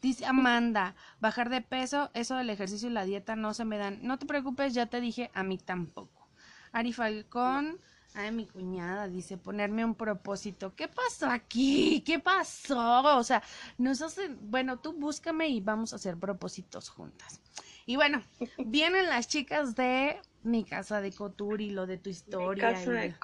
[0.00, 3.98] Dice Amanda, bajar de peso, eso del ejercicio y la dieta no se me dan.
[4.02, 6.28] No te preocupes, ya te dije, a mí tampoco.
[6.72, 7.80] Ari Falcón,
[8.18, 10.74] Ay, mi cuñada dice ponerme un propósito.
[10.74, 12.00] ¿Qué pasó aquí?
[12.00, 13.18] ¿Qué pasó?
[13.18, 13.42] O sea,
[13.76, 17.42] nos hacen, bueno, tú búscame y vamos a hacer propósitos juntas.
[17.84, 18.22] Y bueno,
[18.56, 22.72] vienen las chicas de mi casa de couture y lo de tu historia.
[22.72, 23.14] casa de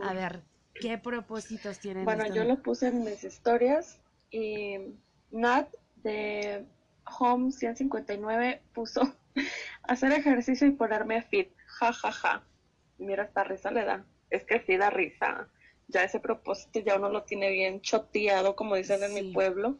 [0.00, 2.04] A ver, ¿qué propósitos tienen?
[2.04, 3.98] Bueno, yo lo puse en mis historias
[4.30, 4.76] y
[5.32, 6.64] Nat de
[7.18, 9.12] Home 159 puso
[9.82, 11.50] hacer ejercicio y ponerme fit.
[11.66, 12.44] Ja, ja, ja.
[12.98, 15.48] Mira, esta risa le da es que sí da risa.
[15.88, 19.78] Ya ese propósito ya uno lo tiene bien choteado, como dicen en mi pueblo.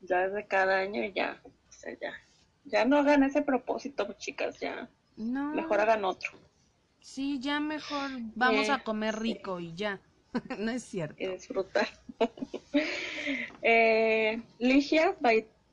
[0.00, 2.12] Ya es de cada año y ya, o sea, ya.
[2.64, 4.88] Ya no hagan ese propósito, chicas, ya.
[5.16, 5.54] No.
[5.54, 6.32] Mejor hagan otro.
[7.00, 10.00] Sí, ya mejor vamos a comer rico y ya.
[10.58, 11.16] no es cierto.
[11.22, 11.88] Y disfrutar.
[13.62, 15.16] eh, Ligia,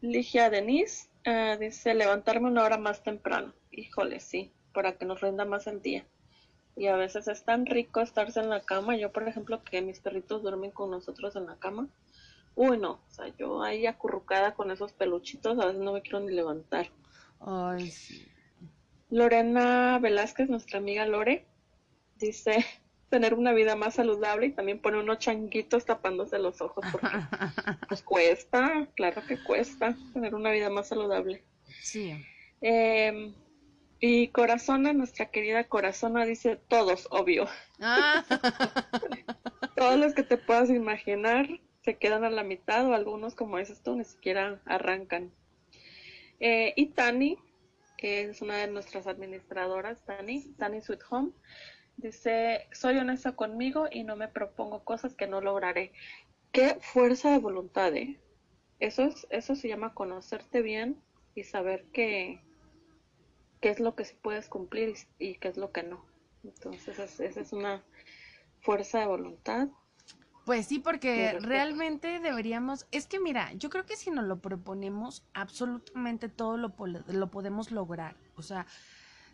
[0.02, 3.54] Ligia Denise, uh, dice levantarme una hora más temprano.
[3.72, 6.06] Híjole, sí, para que nos rinda más el día
[6.76, 8.96] y a veces es tan rico estarse en la cama.
[8.98, 11.88] Yo, por ejemplo, que mis perritos duermen con nosotros en la cama.
[12.56, 16.22] Uy, no, o sea, yo ahí acurrucada con esos peluchitos, a veces no me quiero
[16.22, 16.90] ni levantar.
[17.40, 18.26] Ay, sí.
[19.10, 21.46] Lorena Velázquez, nuestra amiga Lore,
[22.18, 22.66] dice
[23.10, 27.08] tener una vida más saludable y también pone unos changuitos tapándose los ojos porque
[27.88, 31.44] pues cuesta, claro que cuesta tener una vida más saludable.
[31.82, 32.14] Sí.
[32.62, 33.34] Eh,
[34.00, 37.48] y Corazona, nuestra querida Corazona, dice todos, obvio.
[37.80, 38.24] Ah.
[39.76, 41.48] todos los que te puedas imaginar
[41.84, 45.32] se quedan a la mitad o algunos, como dices tú, ni siquiera arrancan.
[46.40, 47.38] Eh, y Tani,
[47.98, 51.32] que es una de nuestras administradoras, Tani, Tani Sweet Home,
[51.98, 55.94] dice, soy honesta conmigo y no me propongo cosas que no lograré.
[56.52, 58.20] Qué fuerza de voluntad, ¿eh?
[58.80, 61.02] eso es, eso se llama conocerte bien
[61.34, 62.42] y saber qué,
[63.62, 66.06] qué es lo que sí puedes cumplir y, y qué es lo que no.
[66.44, 67.84] Entonces, es- esa es una
[68.62, 69.68] fuerza de voluntad.
[70.46, 75.24] Pues sí, porque realmente deberíamos, es que mira, yo creo que si nos lo proponemos,
[75.34, 76.76] absolutamente todo lo,
[77.08, 78.16] lo podemos lograr.
[78.36, 78.68] O sea,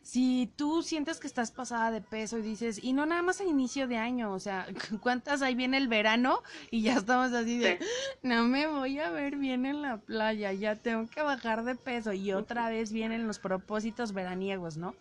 [0.03, 3.43] si tú sientes que estás pasada de peso y dices, y no nada más a
[3.43, 4.67] inicio de año, o sea,
[5.01, 6.41] ¿cuántas ahí viene el verano?
[6.71, 7.85] Y ya estamos así de, Sí.
[8.23, 12.13] no me voy a ver bien en la playa, ya tengo que bajar de peso
[12.13, 14.95] y otra vez vienen los propósitos veraniegos, ¿no?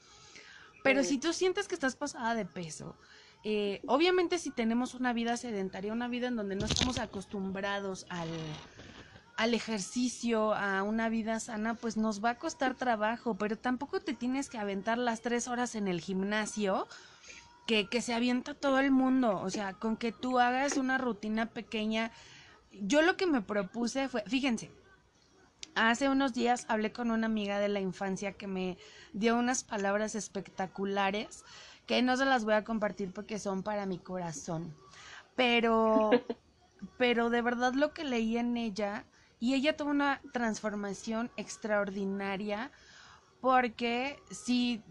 [0.83, 1.11] Pero Sí.
[1.11, 2.97] si tú sientes que estás pasada de peso,
[3.43, 8.29] eh, obviamente si tenemos una vida sedentaria, una vida en donde no estamos acostumbrados al,
[9.41, 14.13] al ejercicio, a una vida sana, pues nos va a costar trabajo, pero tampoco te
[14.13, 16.87] tienes que aventar las tres horas en el gimnasio
[17.67, 21.47] que, que se avienta todo el mundo, o sea, con que tú hagas una rutina
[21.47, 22.13] pequeña.
[22.83, 24.71] Yo lo que me propuse fue, fíjense,
[25.75, 28.77] Hace unos días hablé con una amiga de la infancia que me
[29.15, 31.45] dio unas palabras espectaculares
[31.87, 34.75] que no se las voy a compartir porque son para mi corazón.
[35.35, 36.11] Pero,
[36.99, 39.07] pero de verdad lo que leí en ella,
[39.41, 42.71] y ella tuvo una transformación extraordinaria
[43.41, 44.83] porque sí,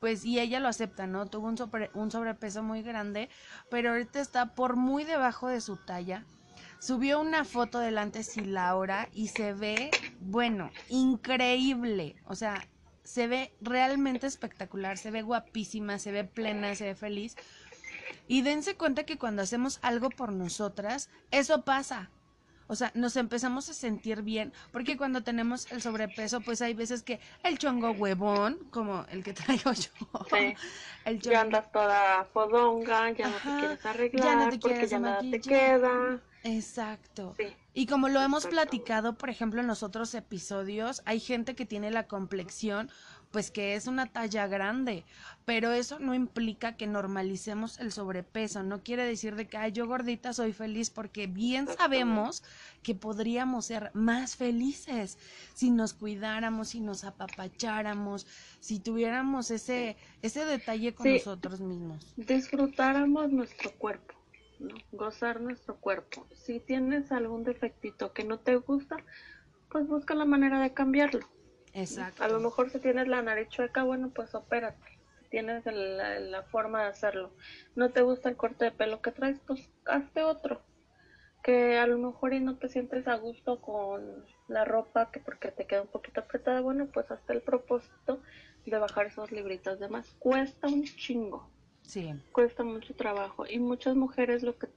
[0.00, 1.26] pues, y ella lo acepta, ¿no?
[1.26, 3.28] Tuvo un, sobre- un sobrepeso muy grande,
[3.70, 6.26] pero ahorita está por muy debajo de su talla.
[6.80, 12.16] Subió una foto del antes y la ahora y se ve, bueno, increíble.
[12.26, 12.66] O sea,
[13.04, 17.36] se ve realmente espectacular, se ve guapísima, se ve plena, se ve feliz.
[18.26, 22.10] Y dense cuenta que cuando hacemos algo por nosotras, eso pasa.
[22.72, 27.02] O sea, nos empezamos a sentir bien, porque cuando tenemos el sobrepeso, pues hay veces
[27.02, 29.34] que el chongo huevón, como el que
[29.66, 29.90] traigo yo,
[30.30, 30.54] Sí.
[31.04, 34.90] el Ya andas toda fodonga, ya no te quieres ya arreglar, no te porque quieres
[34.90, 36.18] ya nada te queda.
[36.44, 37.34] Exacto.
[37.36, 37.54] Sí.
[37.74, 41.90] Y como lo hemos platicado, por ejemplo, en los otros episodios, hay gente que tiene
[41.90, 42.90] la complexión,
[43.32, 45.04] pues que es una talla grande,
[45.46, 49.86] pero eso no implica que normalicemos el sobrepeso, no quiere decir de que, ay, yo
[49.86, 52.44] gordita soy feliz, porque bien sabemos
[52.82, 55.18] que podríamos ser más felices
[55.54, 58.26] si nos cuidáramos, si nos apapacháramos,
[58.60, 61.14] si tuviéramos ese, ese detalle con Sí.
[61.14, 62.12] nosotros mismos.
[62.16, 64.14] disfrutáramos nuestro cuerpo,
[64.60, 64.74] ¿no?
[64.92, 66.26] Gozar nuestro cuerpo.
[66.34, 68.96] Si tienes algún defectito que no te gusta,
[69.70, 71.26] pues busca la manera de cambiarlo.
[71.74, 72.22] Exacto.
[72.22, 74.98] A lo mejor si tienes la nariz chueca, bueno, pues opérate.
[75.20, 77.30] Si tienes la, la forma de hacerlo.
[77.74, 80.60] No te gusta el corte de pelo que traes, pues hazte otro.
[81.42, 85.50] Que a lo mejor y no te sientes a gusto con la ropa, que porque
[85.50, 88.20] te queda un poquito apretada, bueno, pues hazte el propósito
[88.66, 90.06] de bajar esos libritos de más.
[90.18, 91.48] Cuesta un chingo
[91.82, 92.14] Sí.
[92.30, 94.68] cuesta mucho trabajo y muchas mujeres lo que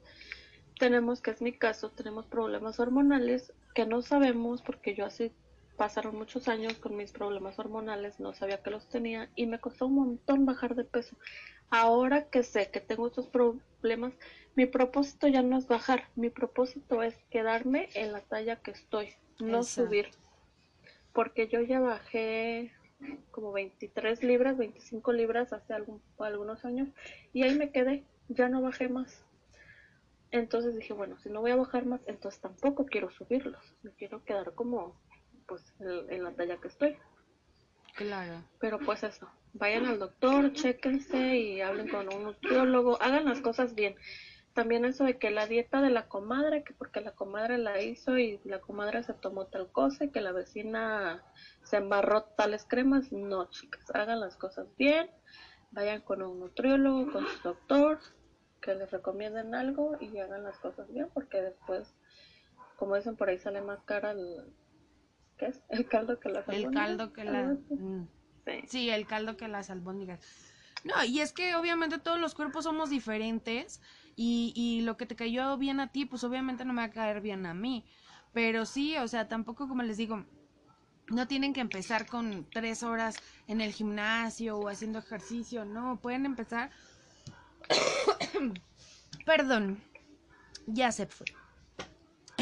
[0.79, 5.31] tenemos, que es mi caso, tenemos problemas hormonales que no sabemos porque yo así
[5.77, 9.87] pasaron muchos años con mis problemas hormonales, no sabía que los tenía y me costó
[9.87, 11.17] un montón bajar de peso.
[11.69, 14.13] Ahora que sé que tengo estos problemas,
[14.55, 19.09] mi propósito ya no es bajar, mi propósito es quedarme en la talla que estoy,
[19.39, 19.89] no Exacto.
[19.89, 20.11] subir.
[21.13, 22.71] Porque yo ya bajé
[23.31, 26.89] como 23 libras, 25 libras hace algún, algunos años
[27.33, 29.25] y ahí me quedé, ya no bajé más.
[30.31, 34.23] Entonces dije, bueno, si no voy a bajar más, entonces tampoco quiero subirlos, me quiero
[34.23, 34.99] quedar como
[35.47, 36.97] pues en, en la talla que estoy.
[37.95, 38.43] Claro.
[38.59, 43.73] Pero pues eso, vayan al doctor, chéquense y hablen con un nutriólogo, hagan las cosas
[43.73, 43.95] bien.
[44.53, 48.17] También eso de que la dieta de la comadre, que porque la comadre la hizo
[48.17, 51.23] y la comadre se tomó tal cosa y que la vecina
[51.63, 55.09] se embarró tales cremas, no chicas, hagan las cosas bien,
[55.71, 57.99] vayan con un nutriólogo, con su doctor,
[58.61, 61.93] que les recomienden algo y hagan las cosas bien porque después,
[62.77, 64.53] como dicen por ahí, sale más cara el,
[65.37, 65.61] ¿qué es?
[65.69, 67.39] El caldo que las El albóndigas, caldo que la...
[67.39, 67.73] algo así.
[67.75, 68.07] mm.
[68.45, 68.51] Sí.
[68.67, 70.19] Sí, el caldo que las albóndigas.
[70.83, 73.81] No, y es que obviamente todos los cuerpos somos diferentes
[74.15, 76.91] y, y lo que te cayó bien a ti, pues obviamente no me va a
[76.91, 77.85] caer bien a mí.
[78.33, 80.25] Pero sí, o sea, tampoco como les digo,
[81.07, 83.15] no tienen que empezar con tres horas
[83.47, 86.69] en el gimnasio o haciendo ejercicio, no, pueden empezar...
[89.25, 89.81] Perdón,
[90.67, 91.25] ya se fue.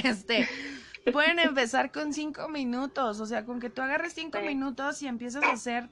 [0.03, 0.47] Este,
[1.11, 5.43] pueden empezar con cinco minutos, o sea, con que tú agarres cinco minutos y empiezas
[5.43, 5.89] a hacer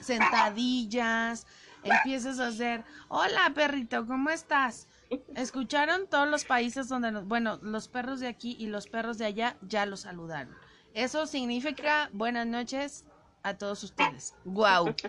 [0.00, 1.46] sentadillas,
[1.82, 4.88] empiezas a hacer, hola perrito, ¿cómo estás?
[5.36, 9.26] Escucharon todos los países donde, nos- bueno, los perros de aquí y los perros de
[9.26, 10.54] allá ya los saludaron.
[10.94, 13.04] Eso significa buenas noches
[13.42, 14.34] a todos ustedes.
[14.44, 14.94] Guau.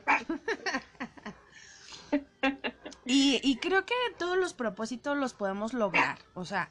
[3.06, 6.18] Y, y creo que todos los propósitos los podemos lograr.
[6.34, 6.70] O sea,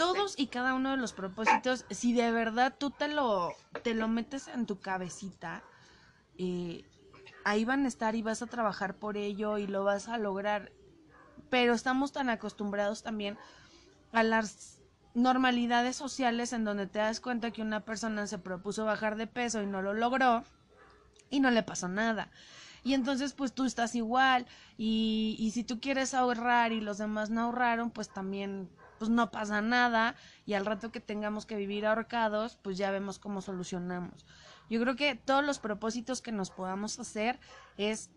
[0.00, 4.08] todos y cada uno de los propósitos, si de verdad tú te lo, te lo
[4.08, 5.62] metes en tu cabecita,
[6.38, 6.86] eh,
[7.44, 10.72] ahí van a estar y vas a trabajar por ello y lo vas a lograr.
[11.50, 13.36] Pero estamos tan acostumbrados también
[14.12, 14.78] a las
[15.12, 19.60] normalidades sociales en donde te das cuenta que una persona se propuso bajar de peso
[19.60, 20.44] y no lo logró
[21.28, 22.30] y no le pasó nada.
[22.84, 24.46] Y entonces pues tú estás igual
[24.78, 28.70] y, y si tú quieres ahorrar y los demás no ahorraron, pues también
[29.00, 33.18] pues no pasa nada y al rato que tengamos que vivir ahorcados, pues ya vemos
[33.18, 34.26] cómo solucionamos.
[34.68, 37.40] Yo creo que todos los propósitos que nos podamos hacer
[37.78, 38.10] es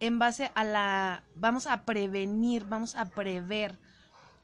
[0.00, 3.78] en base a la vamos a prevenir, vamos a prever.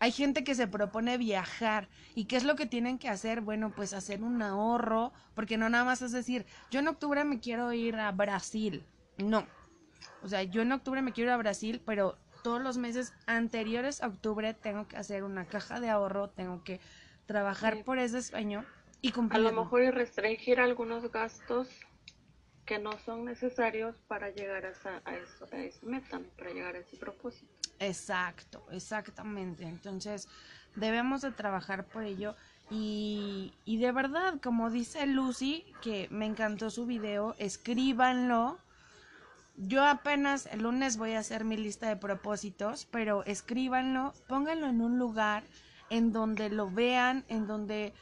[0.01, 3.41] Hay gente que se propone viajar y qué es lo que tienen que hacer?
[3.41, 7.41] Bueno, pues hacer un ahorro, porque no nada más es decir, yo en octubre me
[7.41, 8.85] quiero ir a Brasil.
[9.17, 9.47] No.
[10.23, 14.03] O sea, yo en octubre me quiero ir a Brasil, pero todos los meses anteriores
[14.03, 16.81] a octubre tengo que hacer una caja de ahorro, tengo que
[17.27, 17.83] trabajar Sí.
[17.83, 18.65] por ese sueño
[19.01, 19.51] y A cumplirlo.
[19.53, 21.69] lo mejor y restringir algunos gastos
[22.67, 26.77] que no son necesarios para llegar a esa, a eso, a esa meta, para llegar
[26.77, 27.53] a ese propósito.
[27.81, 29.65] Exacto, exactamente.
[29.65, 30.29] Entonces,
[30.77, 32.37] debemos de trabajar por ello.
[32.71, 38.59] Y, y de verdad, como dice Lucy, que me encantó su video, escríbanlo.
[39.57, 44.81] Yo apenas el lunes voy a hacer mi lista de propósitos, pero escríbanlo, pónganlo en
[44.81, 45.45] un lugar
[45.91, 47.93] en donde lo vean, en donde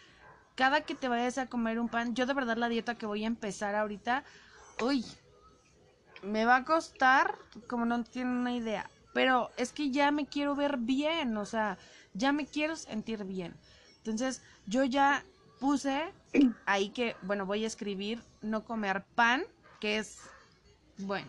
[0.54, 3.24] cada que te vayas a comer un pan, yo de verdad la dieta que voy
[3.24, 4.24] a empezar ahorita,
[4.80, 5.04] uy,
[6.22, 7.34] me va a costar,
[7.66, 11.78] como no tienen una idea, pero es que ya me quiero ver bien, o sea,
[12.14, 13.56] ya me quiero sentir bien.
[13.96, 15.24] Entonces, yo ya
[15.58, 16.12] puse
[16.66, 19.42] ahí que, bueno, voy a escribir no comer pan,
[19.80, 20.20] que es,
[20.98, 21.28] bueno,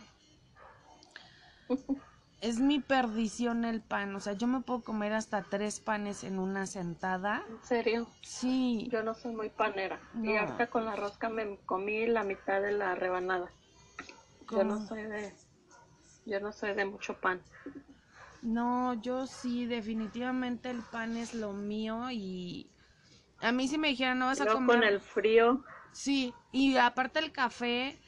[2.41, 6.39] es mi perdición el pan, o sea, yo me puedo comer hasta tres panes en
[6.39, 7.43] una sentada.
[7.47, 9.99] En serio, Sí, yo no soy muy panera.
[10.23, 13.49] Y ahorita con la rosca me comí la mitad de la rebanada.
[14.49, 15.33] Yo no soy de,
[16.25, 17.41] yo no soy de mucho pan.
[18.41, 22.67] No, yo sí, definitivamente el pan es lo mío y
[23.39, 24.77] a mí si me dijeran no vas a comer.
[24.77, 25.63] con el frío,
[25.93, 27.99] Sí, y aparte el café,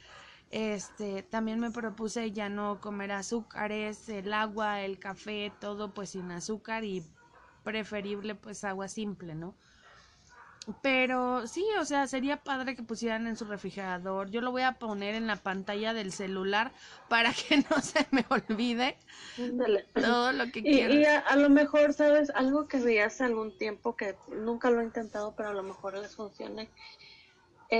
[0.54, 6.30] este, también me propuse ya no comer azúcares, el agua, el café, todo pues sin
[6.32, 7.04] azúcar y
[7.64, 9.58] preferible pues agua simple, ¿no?
[10.82, 14.30] Pero sí, o sea, sería padre que pusieran en su refrigerador.
[14.30, 16.72] Yo lo voy a poner en la pantalla del celular
[17.08, 18.98] para que no se me olvide
[19.98, 21.02] todo lo que Y, quiero.
[21.02, 22.30] y a, a lo mejor, ¿sabes?
[22.30, 25.96] Algo que vi hace algún tiempo que nunca lo he intentado, pero a lo mejor
[25.98, 26.72] les funcione,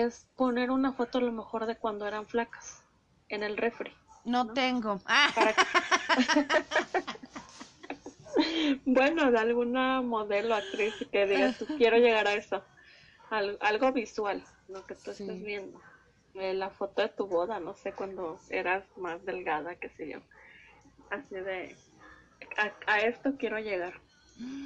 [0.03, 2.83] es poner una foto a lo mejor de cuando eran flacas
[3.29, 3.93] en el refri.
[4.25, 5.01] No, tengo.
[5.07, 5.31] Ah,
[8.85, 12.63] Bueno, de alguna modelo, actriz que digas, "Tú quiero llegar a eso.
[13.31, 15.23] Al- algo visual, lo que tú Sí.
[15.23, 15.81] estés viendo.
[16.35, 20.19] Eh, la foto de tu boda, no sé, cuando eras más delgada, qué sé yo.
[21.11, 21.77] Así de,
[22.59, 23.95] a, a esto quiero llegar.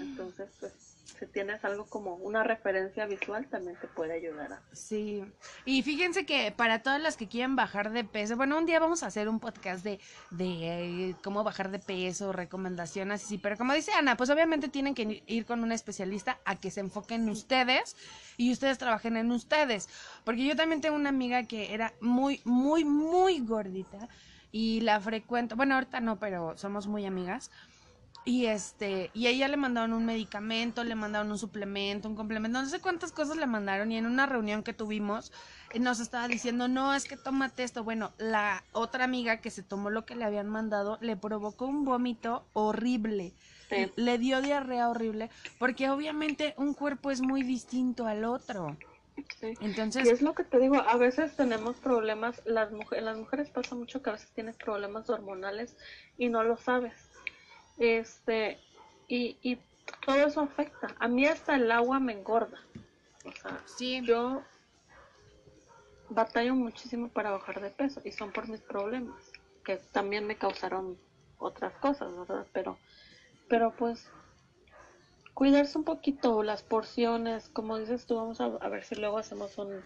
[0.01, 0.88] Entonces, pues,
[1.19, 4.63] si tienes algo como una referencia visual, también te puede ayudar a...
[4.73, 5.25] Sí,
[5.65, 9.03] y fíjense que para todas las que quieren bajar de peso, bueno, un día vamos
[9.03, 10.01] a hacer un podcast de,
[10.31, 14.95] de eh, cómo bajar de peso, recomendaciones, sí, pero como dice Ana, pues obviamente tienen
[14.95, 17.97] que ir con un especialista a que se enfoquen en ustedes
[18.37, 19.89] y ustedes trabajen en ustedes,
[20.25, 24.09] porque yo también tengo una amiga que era muy, muy, muy gordita
[24.53, 27.51] y la frecuento, bueno, ahorita no, pero somos muy amigas.
[28.25, 32.61] Y este, y a ella le mandaron un medicamento, le mandaron un suplemento, un complemento,
[32.61, 33.91] no sé cuántas cosas le mandaron.
[33.91, 35.33] Y en una reunión que tuvimos,
[35.73, 37.85] eh, nos estaba diciendo, no, es que tómate esto.
[37.85, 41.85] Bueno, la otra amiga que se tomó lo que le habían mandado le provocó un
[41.85, 43.33] vómito horrible.
[43.71, 43.91] Sí.
[43.97, 48.77] Le dio diarrea horrible, porque obviamente un cuerpo es muy distinto al otro.
[49.41, 49.55] Sí.
[49.61, 53.51] Entonces, Y es lo que te digo, a veces tenemos problemas, las mujeres, las mujeres
[53.51, 55.77] pasa mucho que a veces tienes problemas hormonales
[56.17, 56.95] y no lo sabes.
[57.79, 58.59] Este,
[59.07, 59.59] y, y
[60.05, 60.89] todo eso afecta.
[60.99, 62.59] A mí hasta el agua me engorda.
[63.25, 64.43] O sea, sí, yo
[66.11, 69.31] batallo muchísimo para bajar de peso y son por mis problemas,
[69.65, 70.99] que también me causaron
[71.39, 72.47] otras cosas, ¿verdad?
[72.53, 72.79] Pero,
[73.49, 74.11] pero pues
[75.35, 79.59] cuidarse un poquito las porciones, como dices tú, vamos a, a ver si luego hacemos
[79.59, 79.85] un,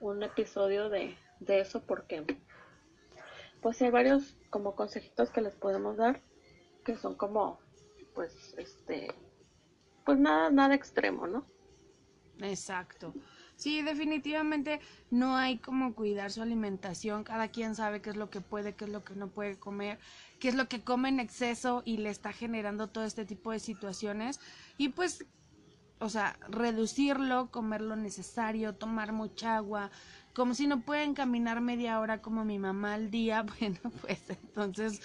[0.00, 2.24] un episodio de, de eso porque
[3.60, 6.20] pues hay varios como consejitos que les podemos dar
[6.84, 7.58] que son como
[8.14, 9.12] pues este
[10.04, 11.46] pues nada nada extremo, ¿no?
[12.40, 13.14] Exacto.
[13.56, 14.80] Sí, definitivamente
[15.10, 17.24] no hay como cuidar su alimentación.
[17.24, 19.98] Cada quien sabe qué es lo que puede, qué es lo que no puede comer,
[20.40, 23.60] qué es lo que come en exceso y le está generando todo este tipo de
[23.60, 24.40] situaciones.
[24.76, 25.24] Y pues,
[26.00, 29.90] o sea, reducirlo, comer lo necesario, tomar mucha agua,
[30.34, 35.00] como si no pueden caminar media hora como mi mamá al día, bueno, pues entonces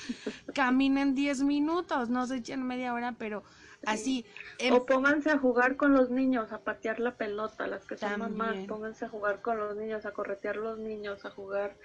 [0.54, 3.44] caminen 10 minutos, no se echen media hora, pero
[3.86, 4.26] así.
[4.72, 8.58] O pónganse a jugar con los niños, a patear la pelota, las que son mamás,
[8.68, 11.78] pónganse a jugar con los niños, a corretear los niños, a jugar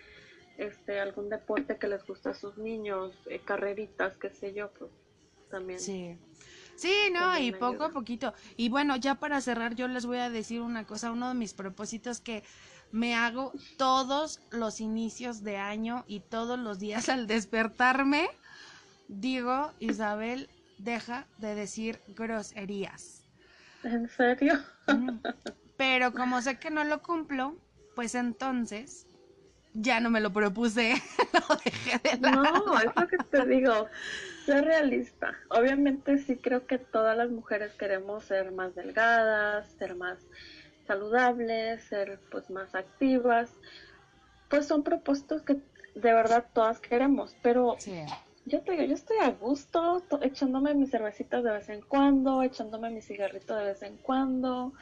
[0.56, 4.90] este algún deporte que les gusta a sus niños, eh, carreritas, qué sé yo, pues
[5.50, 5.78] también.
[5.78, 6.18] Sí.
[6.76, 8.34] Sí, no, y poco a poquito.
[8.56, 11.54] Y bueno, ya para cerrar, yo les voy a decir una cosa, uno de mis
[11.54, 12.42] propósitos que
[12.92, 18.28] me hago todos los inicios de año y todos los días al despertarme,
[19.08, 23.22] digo, Isabel, deja de decir groserías.
[23.82, 24.54] ¿En serio?
[25.76, 27.56] Pero como sé que no lo cumplo,
[27.94, 29.06] pues entonces
[29.74, 30.94] ya no me lo propuse,
[31.48, 32.42] lo dejé de lado.
[32.66, 33.88] No, es lo que te digo.
[34.46, 35.34] Sé realista.
[35.48, 40.18] Obviamente sí creo que todas las mujeres queremos ser más delgadas, ser más
[40.86, 43.50] saludables, ser pues más activas.
[44.48, 45.54] Pues son propósitos que
[45.94, 47.76] de verdad todas queremos, pero
[48.46, 52.90] yo te digo, yo estoy a gusto echándome mis cervecitas de vez en cuando, echándome
[52.90, 54.72] mi cigarrito de vez en cuando.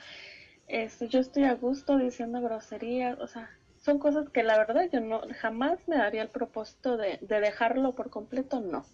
[0.66, 5.00] Este, yo estoy a gusto diciendo groserías, o sea, son cosas que la verdad yo
[5.00, 8.84] no jamás me daría el propósito de, de dejarlo por completo, no.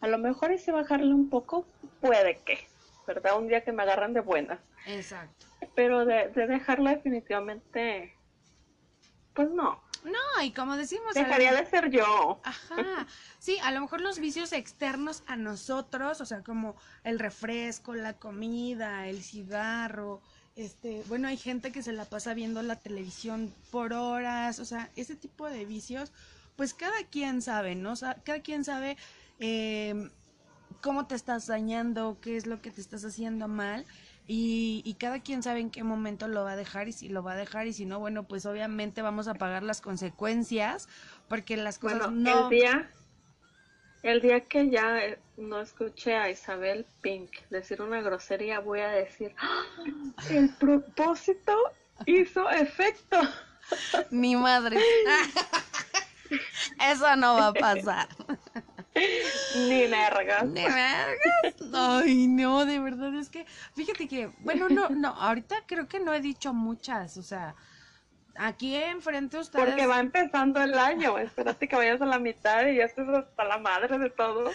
[0.00, 1.66] A lo mejor ese bajarle un poco,
[2.00, 2.58] puede que,
[3.06, 3.36] ¿verdad?
[3.36, 4.60] Un día que me agarran de buenas.
[4.86, 5.47] Exacto.
[5.74, 8.14] Pero de, de dejarla definitivamente,
[9.34, 9.82] pues no.
[10.04, 11.14] No, y como decimos...
[11.14, 12.40] Dejaría de ser yo.
[12.44, 13.06] Ajá.
[13.38, 18.14] Sí, a lo mejor los vicios externos a nosotros, o sea, como el refresco, la
[18.14, 20.22] comida, el cigarro,
[20.58, 24.90] este, bueno, hay gente que se la pasa viendo la televisión por horas, o sea,
[24.96, 26.12] ese tipo de vicios,
[26.56, 27.92] pues cada quien sabe, ¿no?
[27.92, 28.96] O sea, cada quien sabe
[29.38, 30.10] eh,
[30.80, 33.86] cómo te estás dañando, qué es lo que te estás haciendo mal.
[34.30, 37.32] Y, cada quien sabe en qué momento lo va a dejar y si lo va
[37.32, 40.86] a dejar y si no, bueno, pues obviamente vamos a pagar las consecuencias
[41.28, 42.44] porque las cosas no...
[42.44, 42.90] El día,
[44.02, 48.88] el día que ya eh, no escuché a Isabel Pink decir una grosería, voy a
[48.88, 49.62] decir, ¡Ah!
[50.28, 51.56] el propósito
[52.04, 53.16] hizo efecto.
[54.10, 54.76] Mi madre.
[56.90, 58.08] Eso no va a pasar.
[59.56, 60.44] Ni vergas.
[60.44, 61.54] Ni vergas.
[61.72, 66.12] Ay, no, de verdad es que, fíjate que, bueno, no, no, ahorita creo que no
[66.12, 67.54] he dicho muchas, o sea,
[68.36, 69.64] aquí enfrente ustedes.
[69.64, 73.44] Porque va empezando el año, espérate que vayas a la mitad y ya estás hasta
[73.44, 74.50] la madre de todo.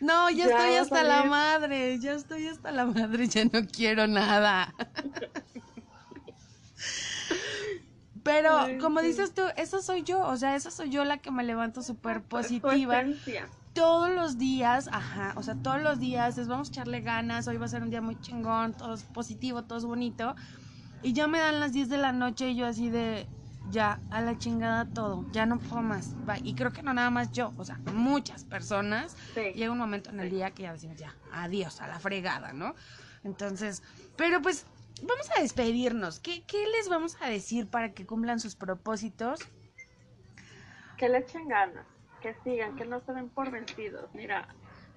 [0.00, 4.74] No, ya, estoy hasta la madre, ya estoy hasta la madre, ya no quiero nada.
[8.22, 11.44] Pero como dices tú, eso soy yo, o sea, esa soy yo la que me
[11.44, 13.04] levanto súper positiva
[13.76, 17.58] todos los días, ajá, o sea, todos los días es vamos a echarle ganas, hoy
[17.58, 20.34] va a ser un día muy chingón, todo es positivo, todo es bonito.
[21.02, 23.26] Y ya me dan las 10 de la noche y yo así de,
[23.70, 26.16] ya, a la chingada todo, ya no puedo más.
[26.42, 29.14] Y creo que no nada más yo, o sea, muchas personas.
[29.34, 32.74] Llega un momento en el día que ya decimos, ya, adiós, a la fregada, ¿no?
[33.24, 33.82] Entonces,
[34.16, 34.64] pero pues
[35.02, 36.18] vamos a despedirnos.
[36.20, 39.40] ¿Qué, qué les vamos a decir para que cumplan sus propósitos?
[40.96, 41.95] Que le echen ganas
[42.26, 44.12] que sigan, que no se den por vencidos.
[44.12, 44.48] Mira,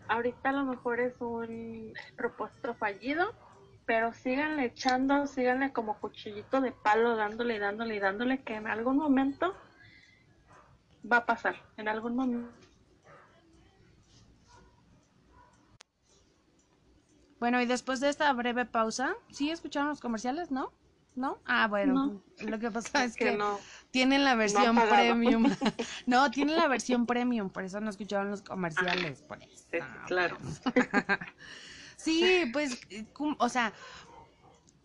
[0.08, 3.36] ahorita a lo mejor es un propósito fallido,
[3.86, 8.66] pero síganle echando, síganle como cuchillito de palo, dándole y dándole y dándole, que en
[8.66, 9.54] algún momento
[11.10, 12.52] va a pasar, en algún momento.
[17.40, 20.74] Bueno, y después de esta breve pausa, ¿sí escucharon los comerciales, no?
[21.16, 21.38] ¿No?
[21.46, 23.60] Ah, bueno, lo que pasa es que, no.
[23.92, 25.50] Tienen la versión premium.
[26.06, 29.66] no, tienen la versión premium, por eso no escucharon los comerciales, por eso.
[30.08, 30.38] claro.
[31.98, 32.80] sí, pues,
[33.38, 33.74] o sea,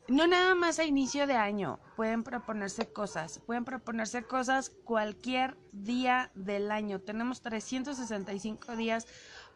[0.09, 6.31] no nada más a inicio de año, pueden proponerse cosas, pueden proponerse cosas cualquier día
[6.35, 7.01] del año.
[7.01, 9.07] Tenemos 365 días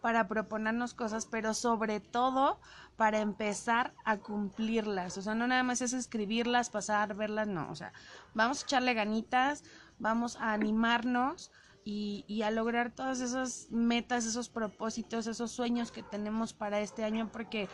[0.01, 2.61] para proponernos cosas, pero sobre todo
[2.97, 5.19] para empezar a cumplirlas.
[5.19, 7.71] O sea, no nada más es escribirlas, pasar, verlas, no.
[7.71, 7.93] O sea,
[8.35, 9.65] vamos a echarle ganitas,
[9.99, 11.51] vamos a animarnos
[11.85, 17.05] y, y a lograr todas esas metas, esos propósitos, esos sueños que tenemos para este
[17.05, 17.69] año, porque,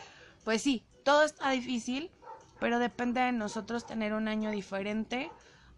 [0.44, 2.10] pues sí, todo está difícil,
[2.60, 5.30] pero depende de nosotros tener un año diferente,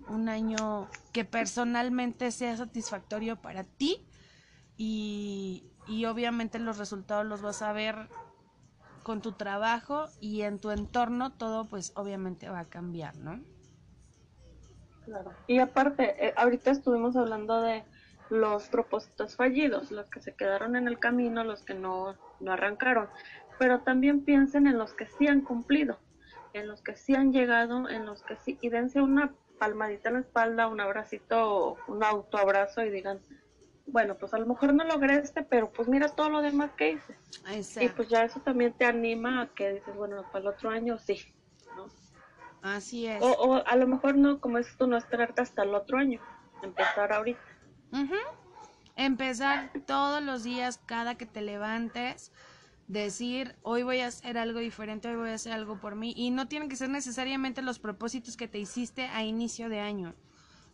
[0.08, 4.06] un año que personalmente sea satisfactorio para ti
[4.76, 8.08] y, y obviamente los resultados los vas a ver
[9.02, 13.40] con tu trabajo y en tu entorno todo pues obviamente va a cambiar, ¿no?
[15.04, 15.32] Claro.
[15.46, 17.84] Y aparte, eh, ahorita estuvimos hablando de
[18.28, 23.08] los propósitos fallidos, los que se quedaron en el camino, los que no, no arrancaron,
[23.58, 25.98] pero también piensen en los que sí han cumplido,
[26.52, 30.16] en los que sí han llegado, en los que sí, y dense una palmadita en
[30.16, 33.20] la espalda, un abracito, un autoabrazo y digan,
[33.86, 36.92] bueno, pues a lo mejor no logré este, pero pues mira todo lo demás que
[36.92, 37.16] hice.
[37.80, 40.98] Y pues ya eso también te anima a que dices, bueno, para el otro año
[40.98, 41.20] sí.
[41.76, 41.86] ¿no?
[42.62, 43.22] Así es.
[43.22, 46.20] O, a lo mejor no, como es tú, no esperarte hasta el otro año,
[46.62, 47.40] empezar ahorita.
[48.96, 52.32] Empezar todos los días, cada que te levantes,
[52.88, 56.12] decir, hoy voy a hacer algo diferente, hoy voy a hacer algo por mí.
[56.16, 60.14] Y no tienen que ser necesariamente los propósitos que te hiciste a inicio de año.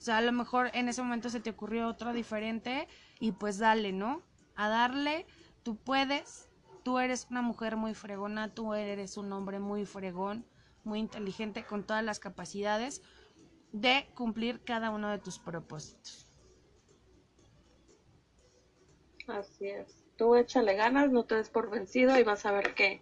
[0.03, 2.89] O sea, a lo mejor en ese momento se te ocurrió otro diferente
[3.21, 4.21] y pues dale, ¿no?
[4.57, 5.27] A darle,
[5.63, 6.49] tú puedes,
[6.83, 10.45] tú eres una mujer muy fregona, tú eres un hombre muy fregón,
[10.83, 13.01] muy inteligente, con todas las capacidades
[13.71, 16.27] de cumplir cada uno de tus propósitos.
[19.29, 20.03] Así es.
[20.17, 23.01] Tú échale ganas, no te des por vencido y vas a ver que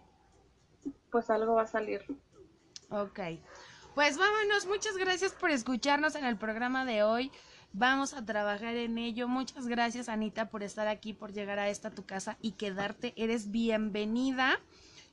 [1.09, 2.05] pues algo va a salir.
[2.91, 3.19] Ok.
[3.95, 7.29] Pues vámonos, muchas gracias por escucharnos en el programa de hoy.
[7.73, 9.27] Vamos a trabajar en ello.
[9.27, 13.13] Muchas gracias, Anita, por estar aquí, por llegar a esta tu casa y quedarte.
[13.17, 14.61] Eres bienvenida.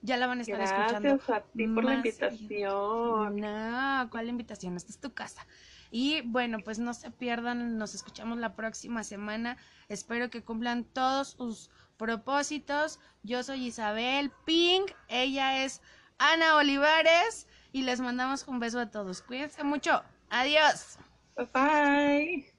[0.01, 1.09] Ya la van a estar escuchando.
[1.09, 3.37] Gracias a ti por la invitación.
[3.41, 4.77] No, ¿cuál invitación?
[4.77, 5.45] Esta es tu casa.
[5.91, 9.57] Y bueno, pues no se pierdan, nos escuchamos la próxima semana.
[9.89, 13.01] Espero que cumplan todos sus propósitos.
[13.25, 15.83] Yo soy Isabel Pink, ella es
[16.19, 19.23] Ana Olivares y les mandamos un beso a todos.
[19.23, 20.03] Cuídense mucho.
[20.31, 20.99] Adiós.
[21.37, 22.58] Bye bye.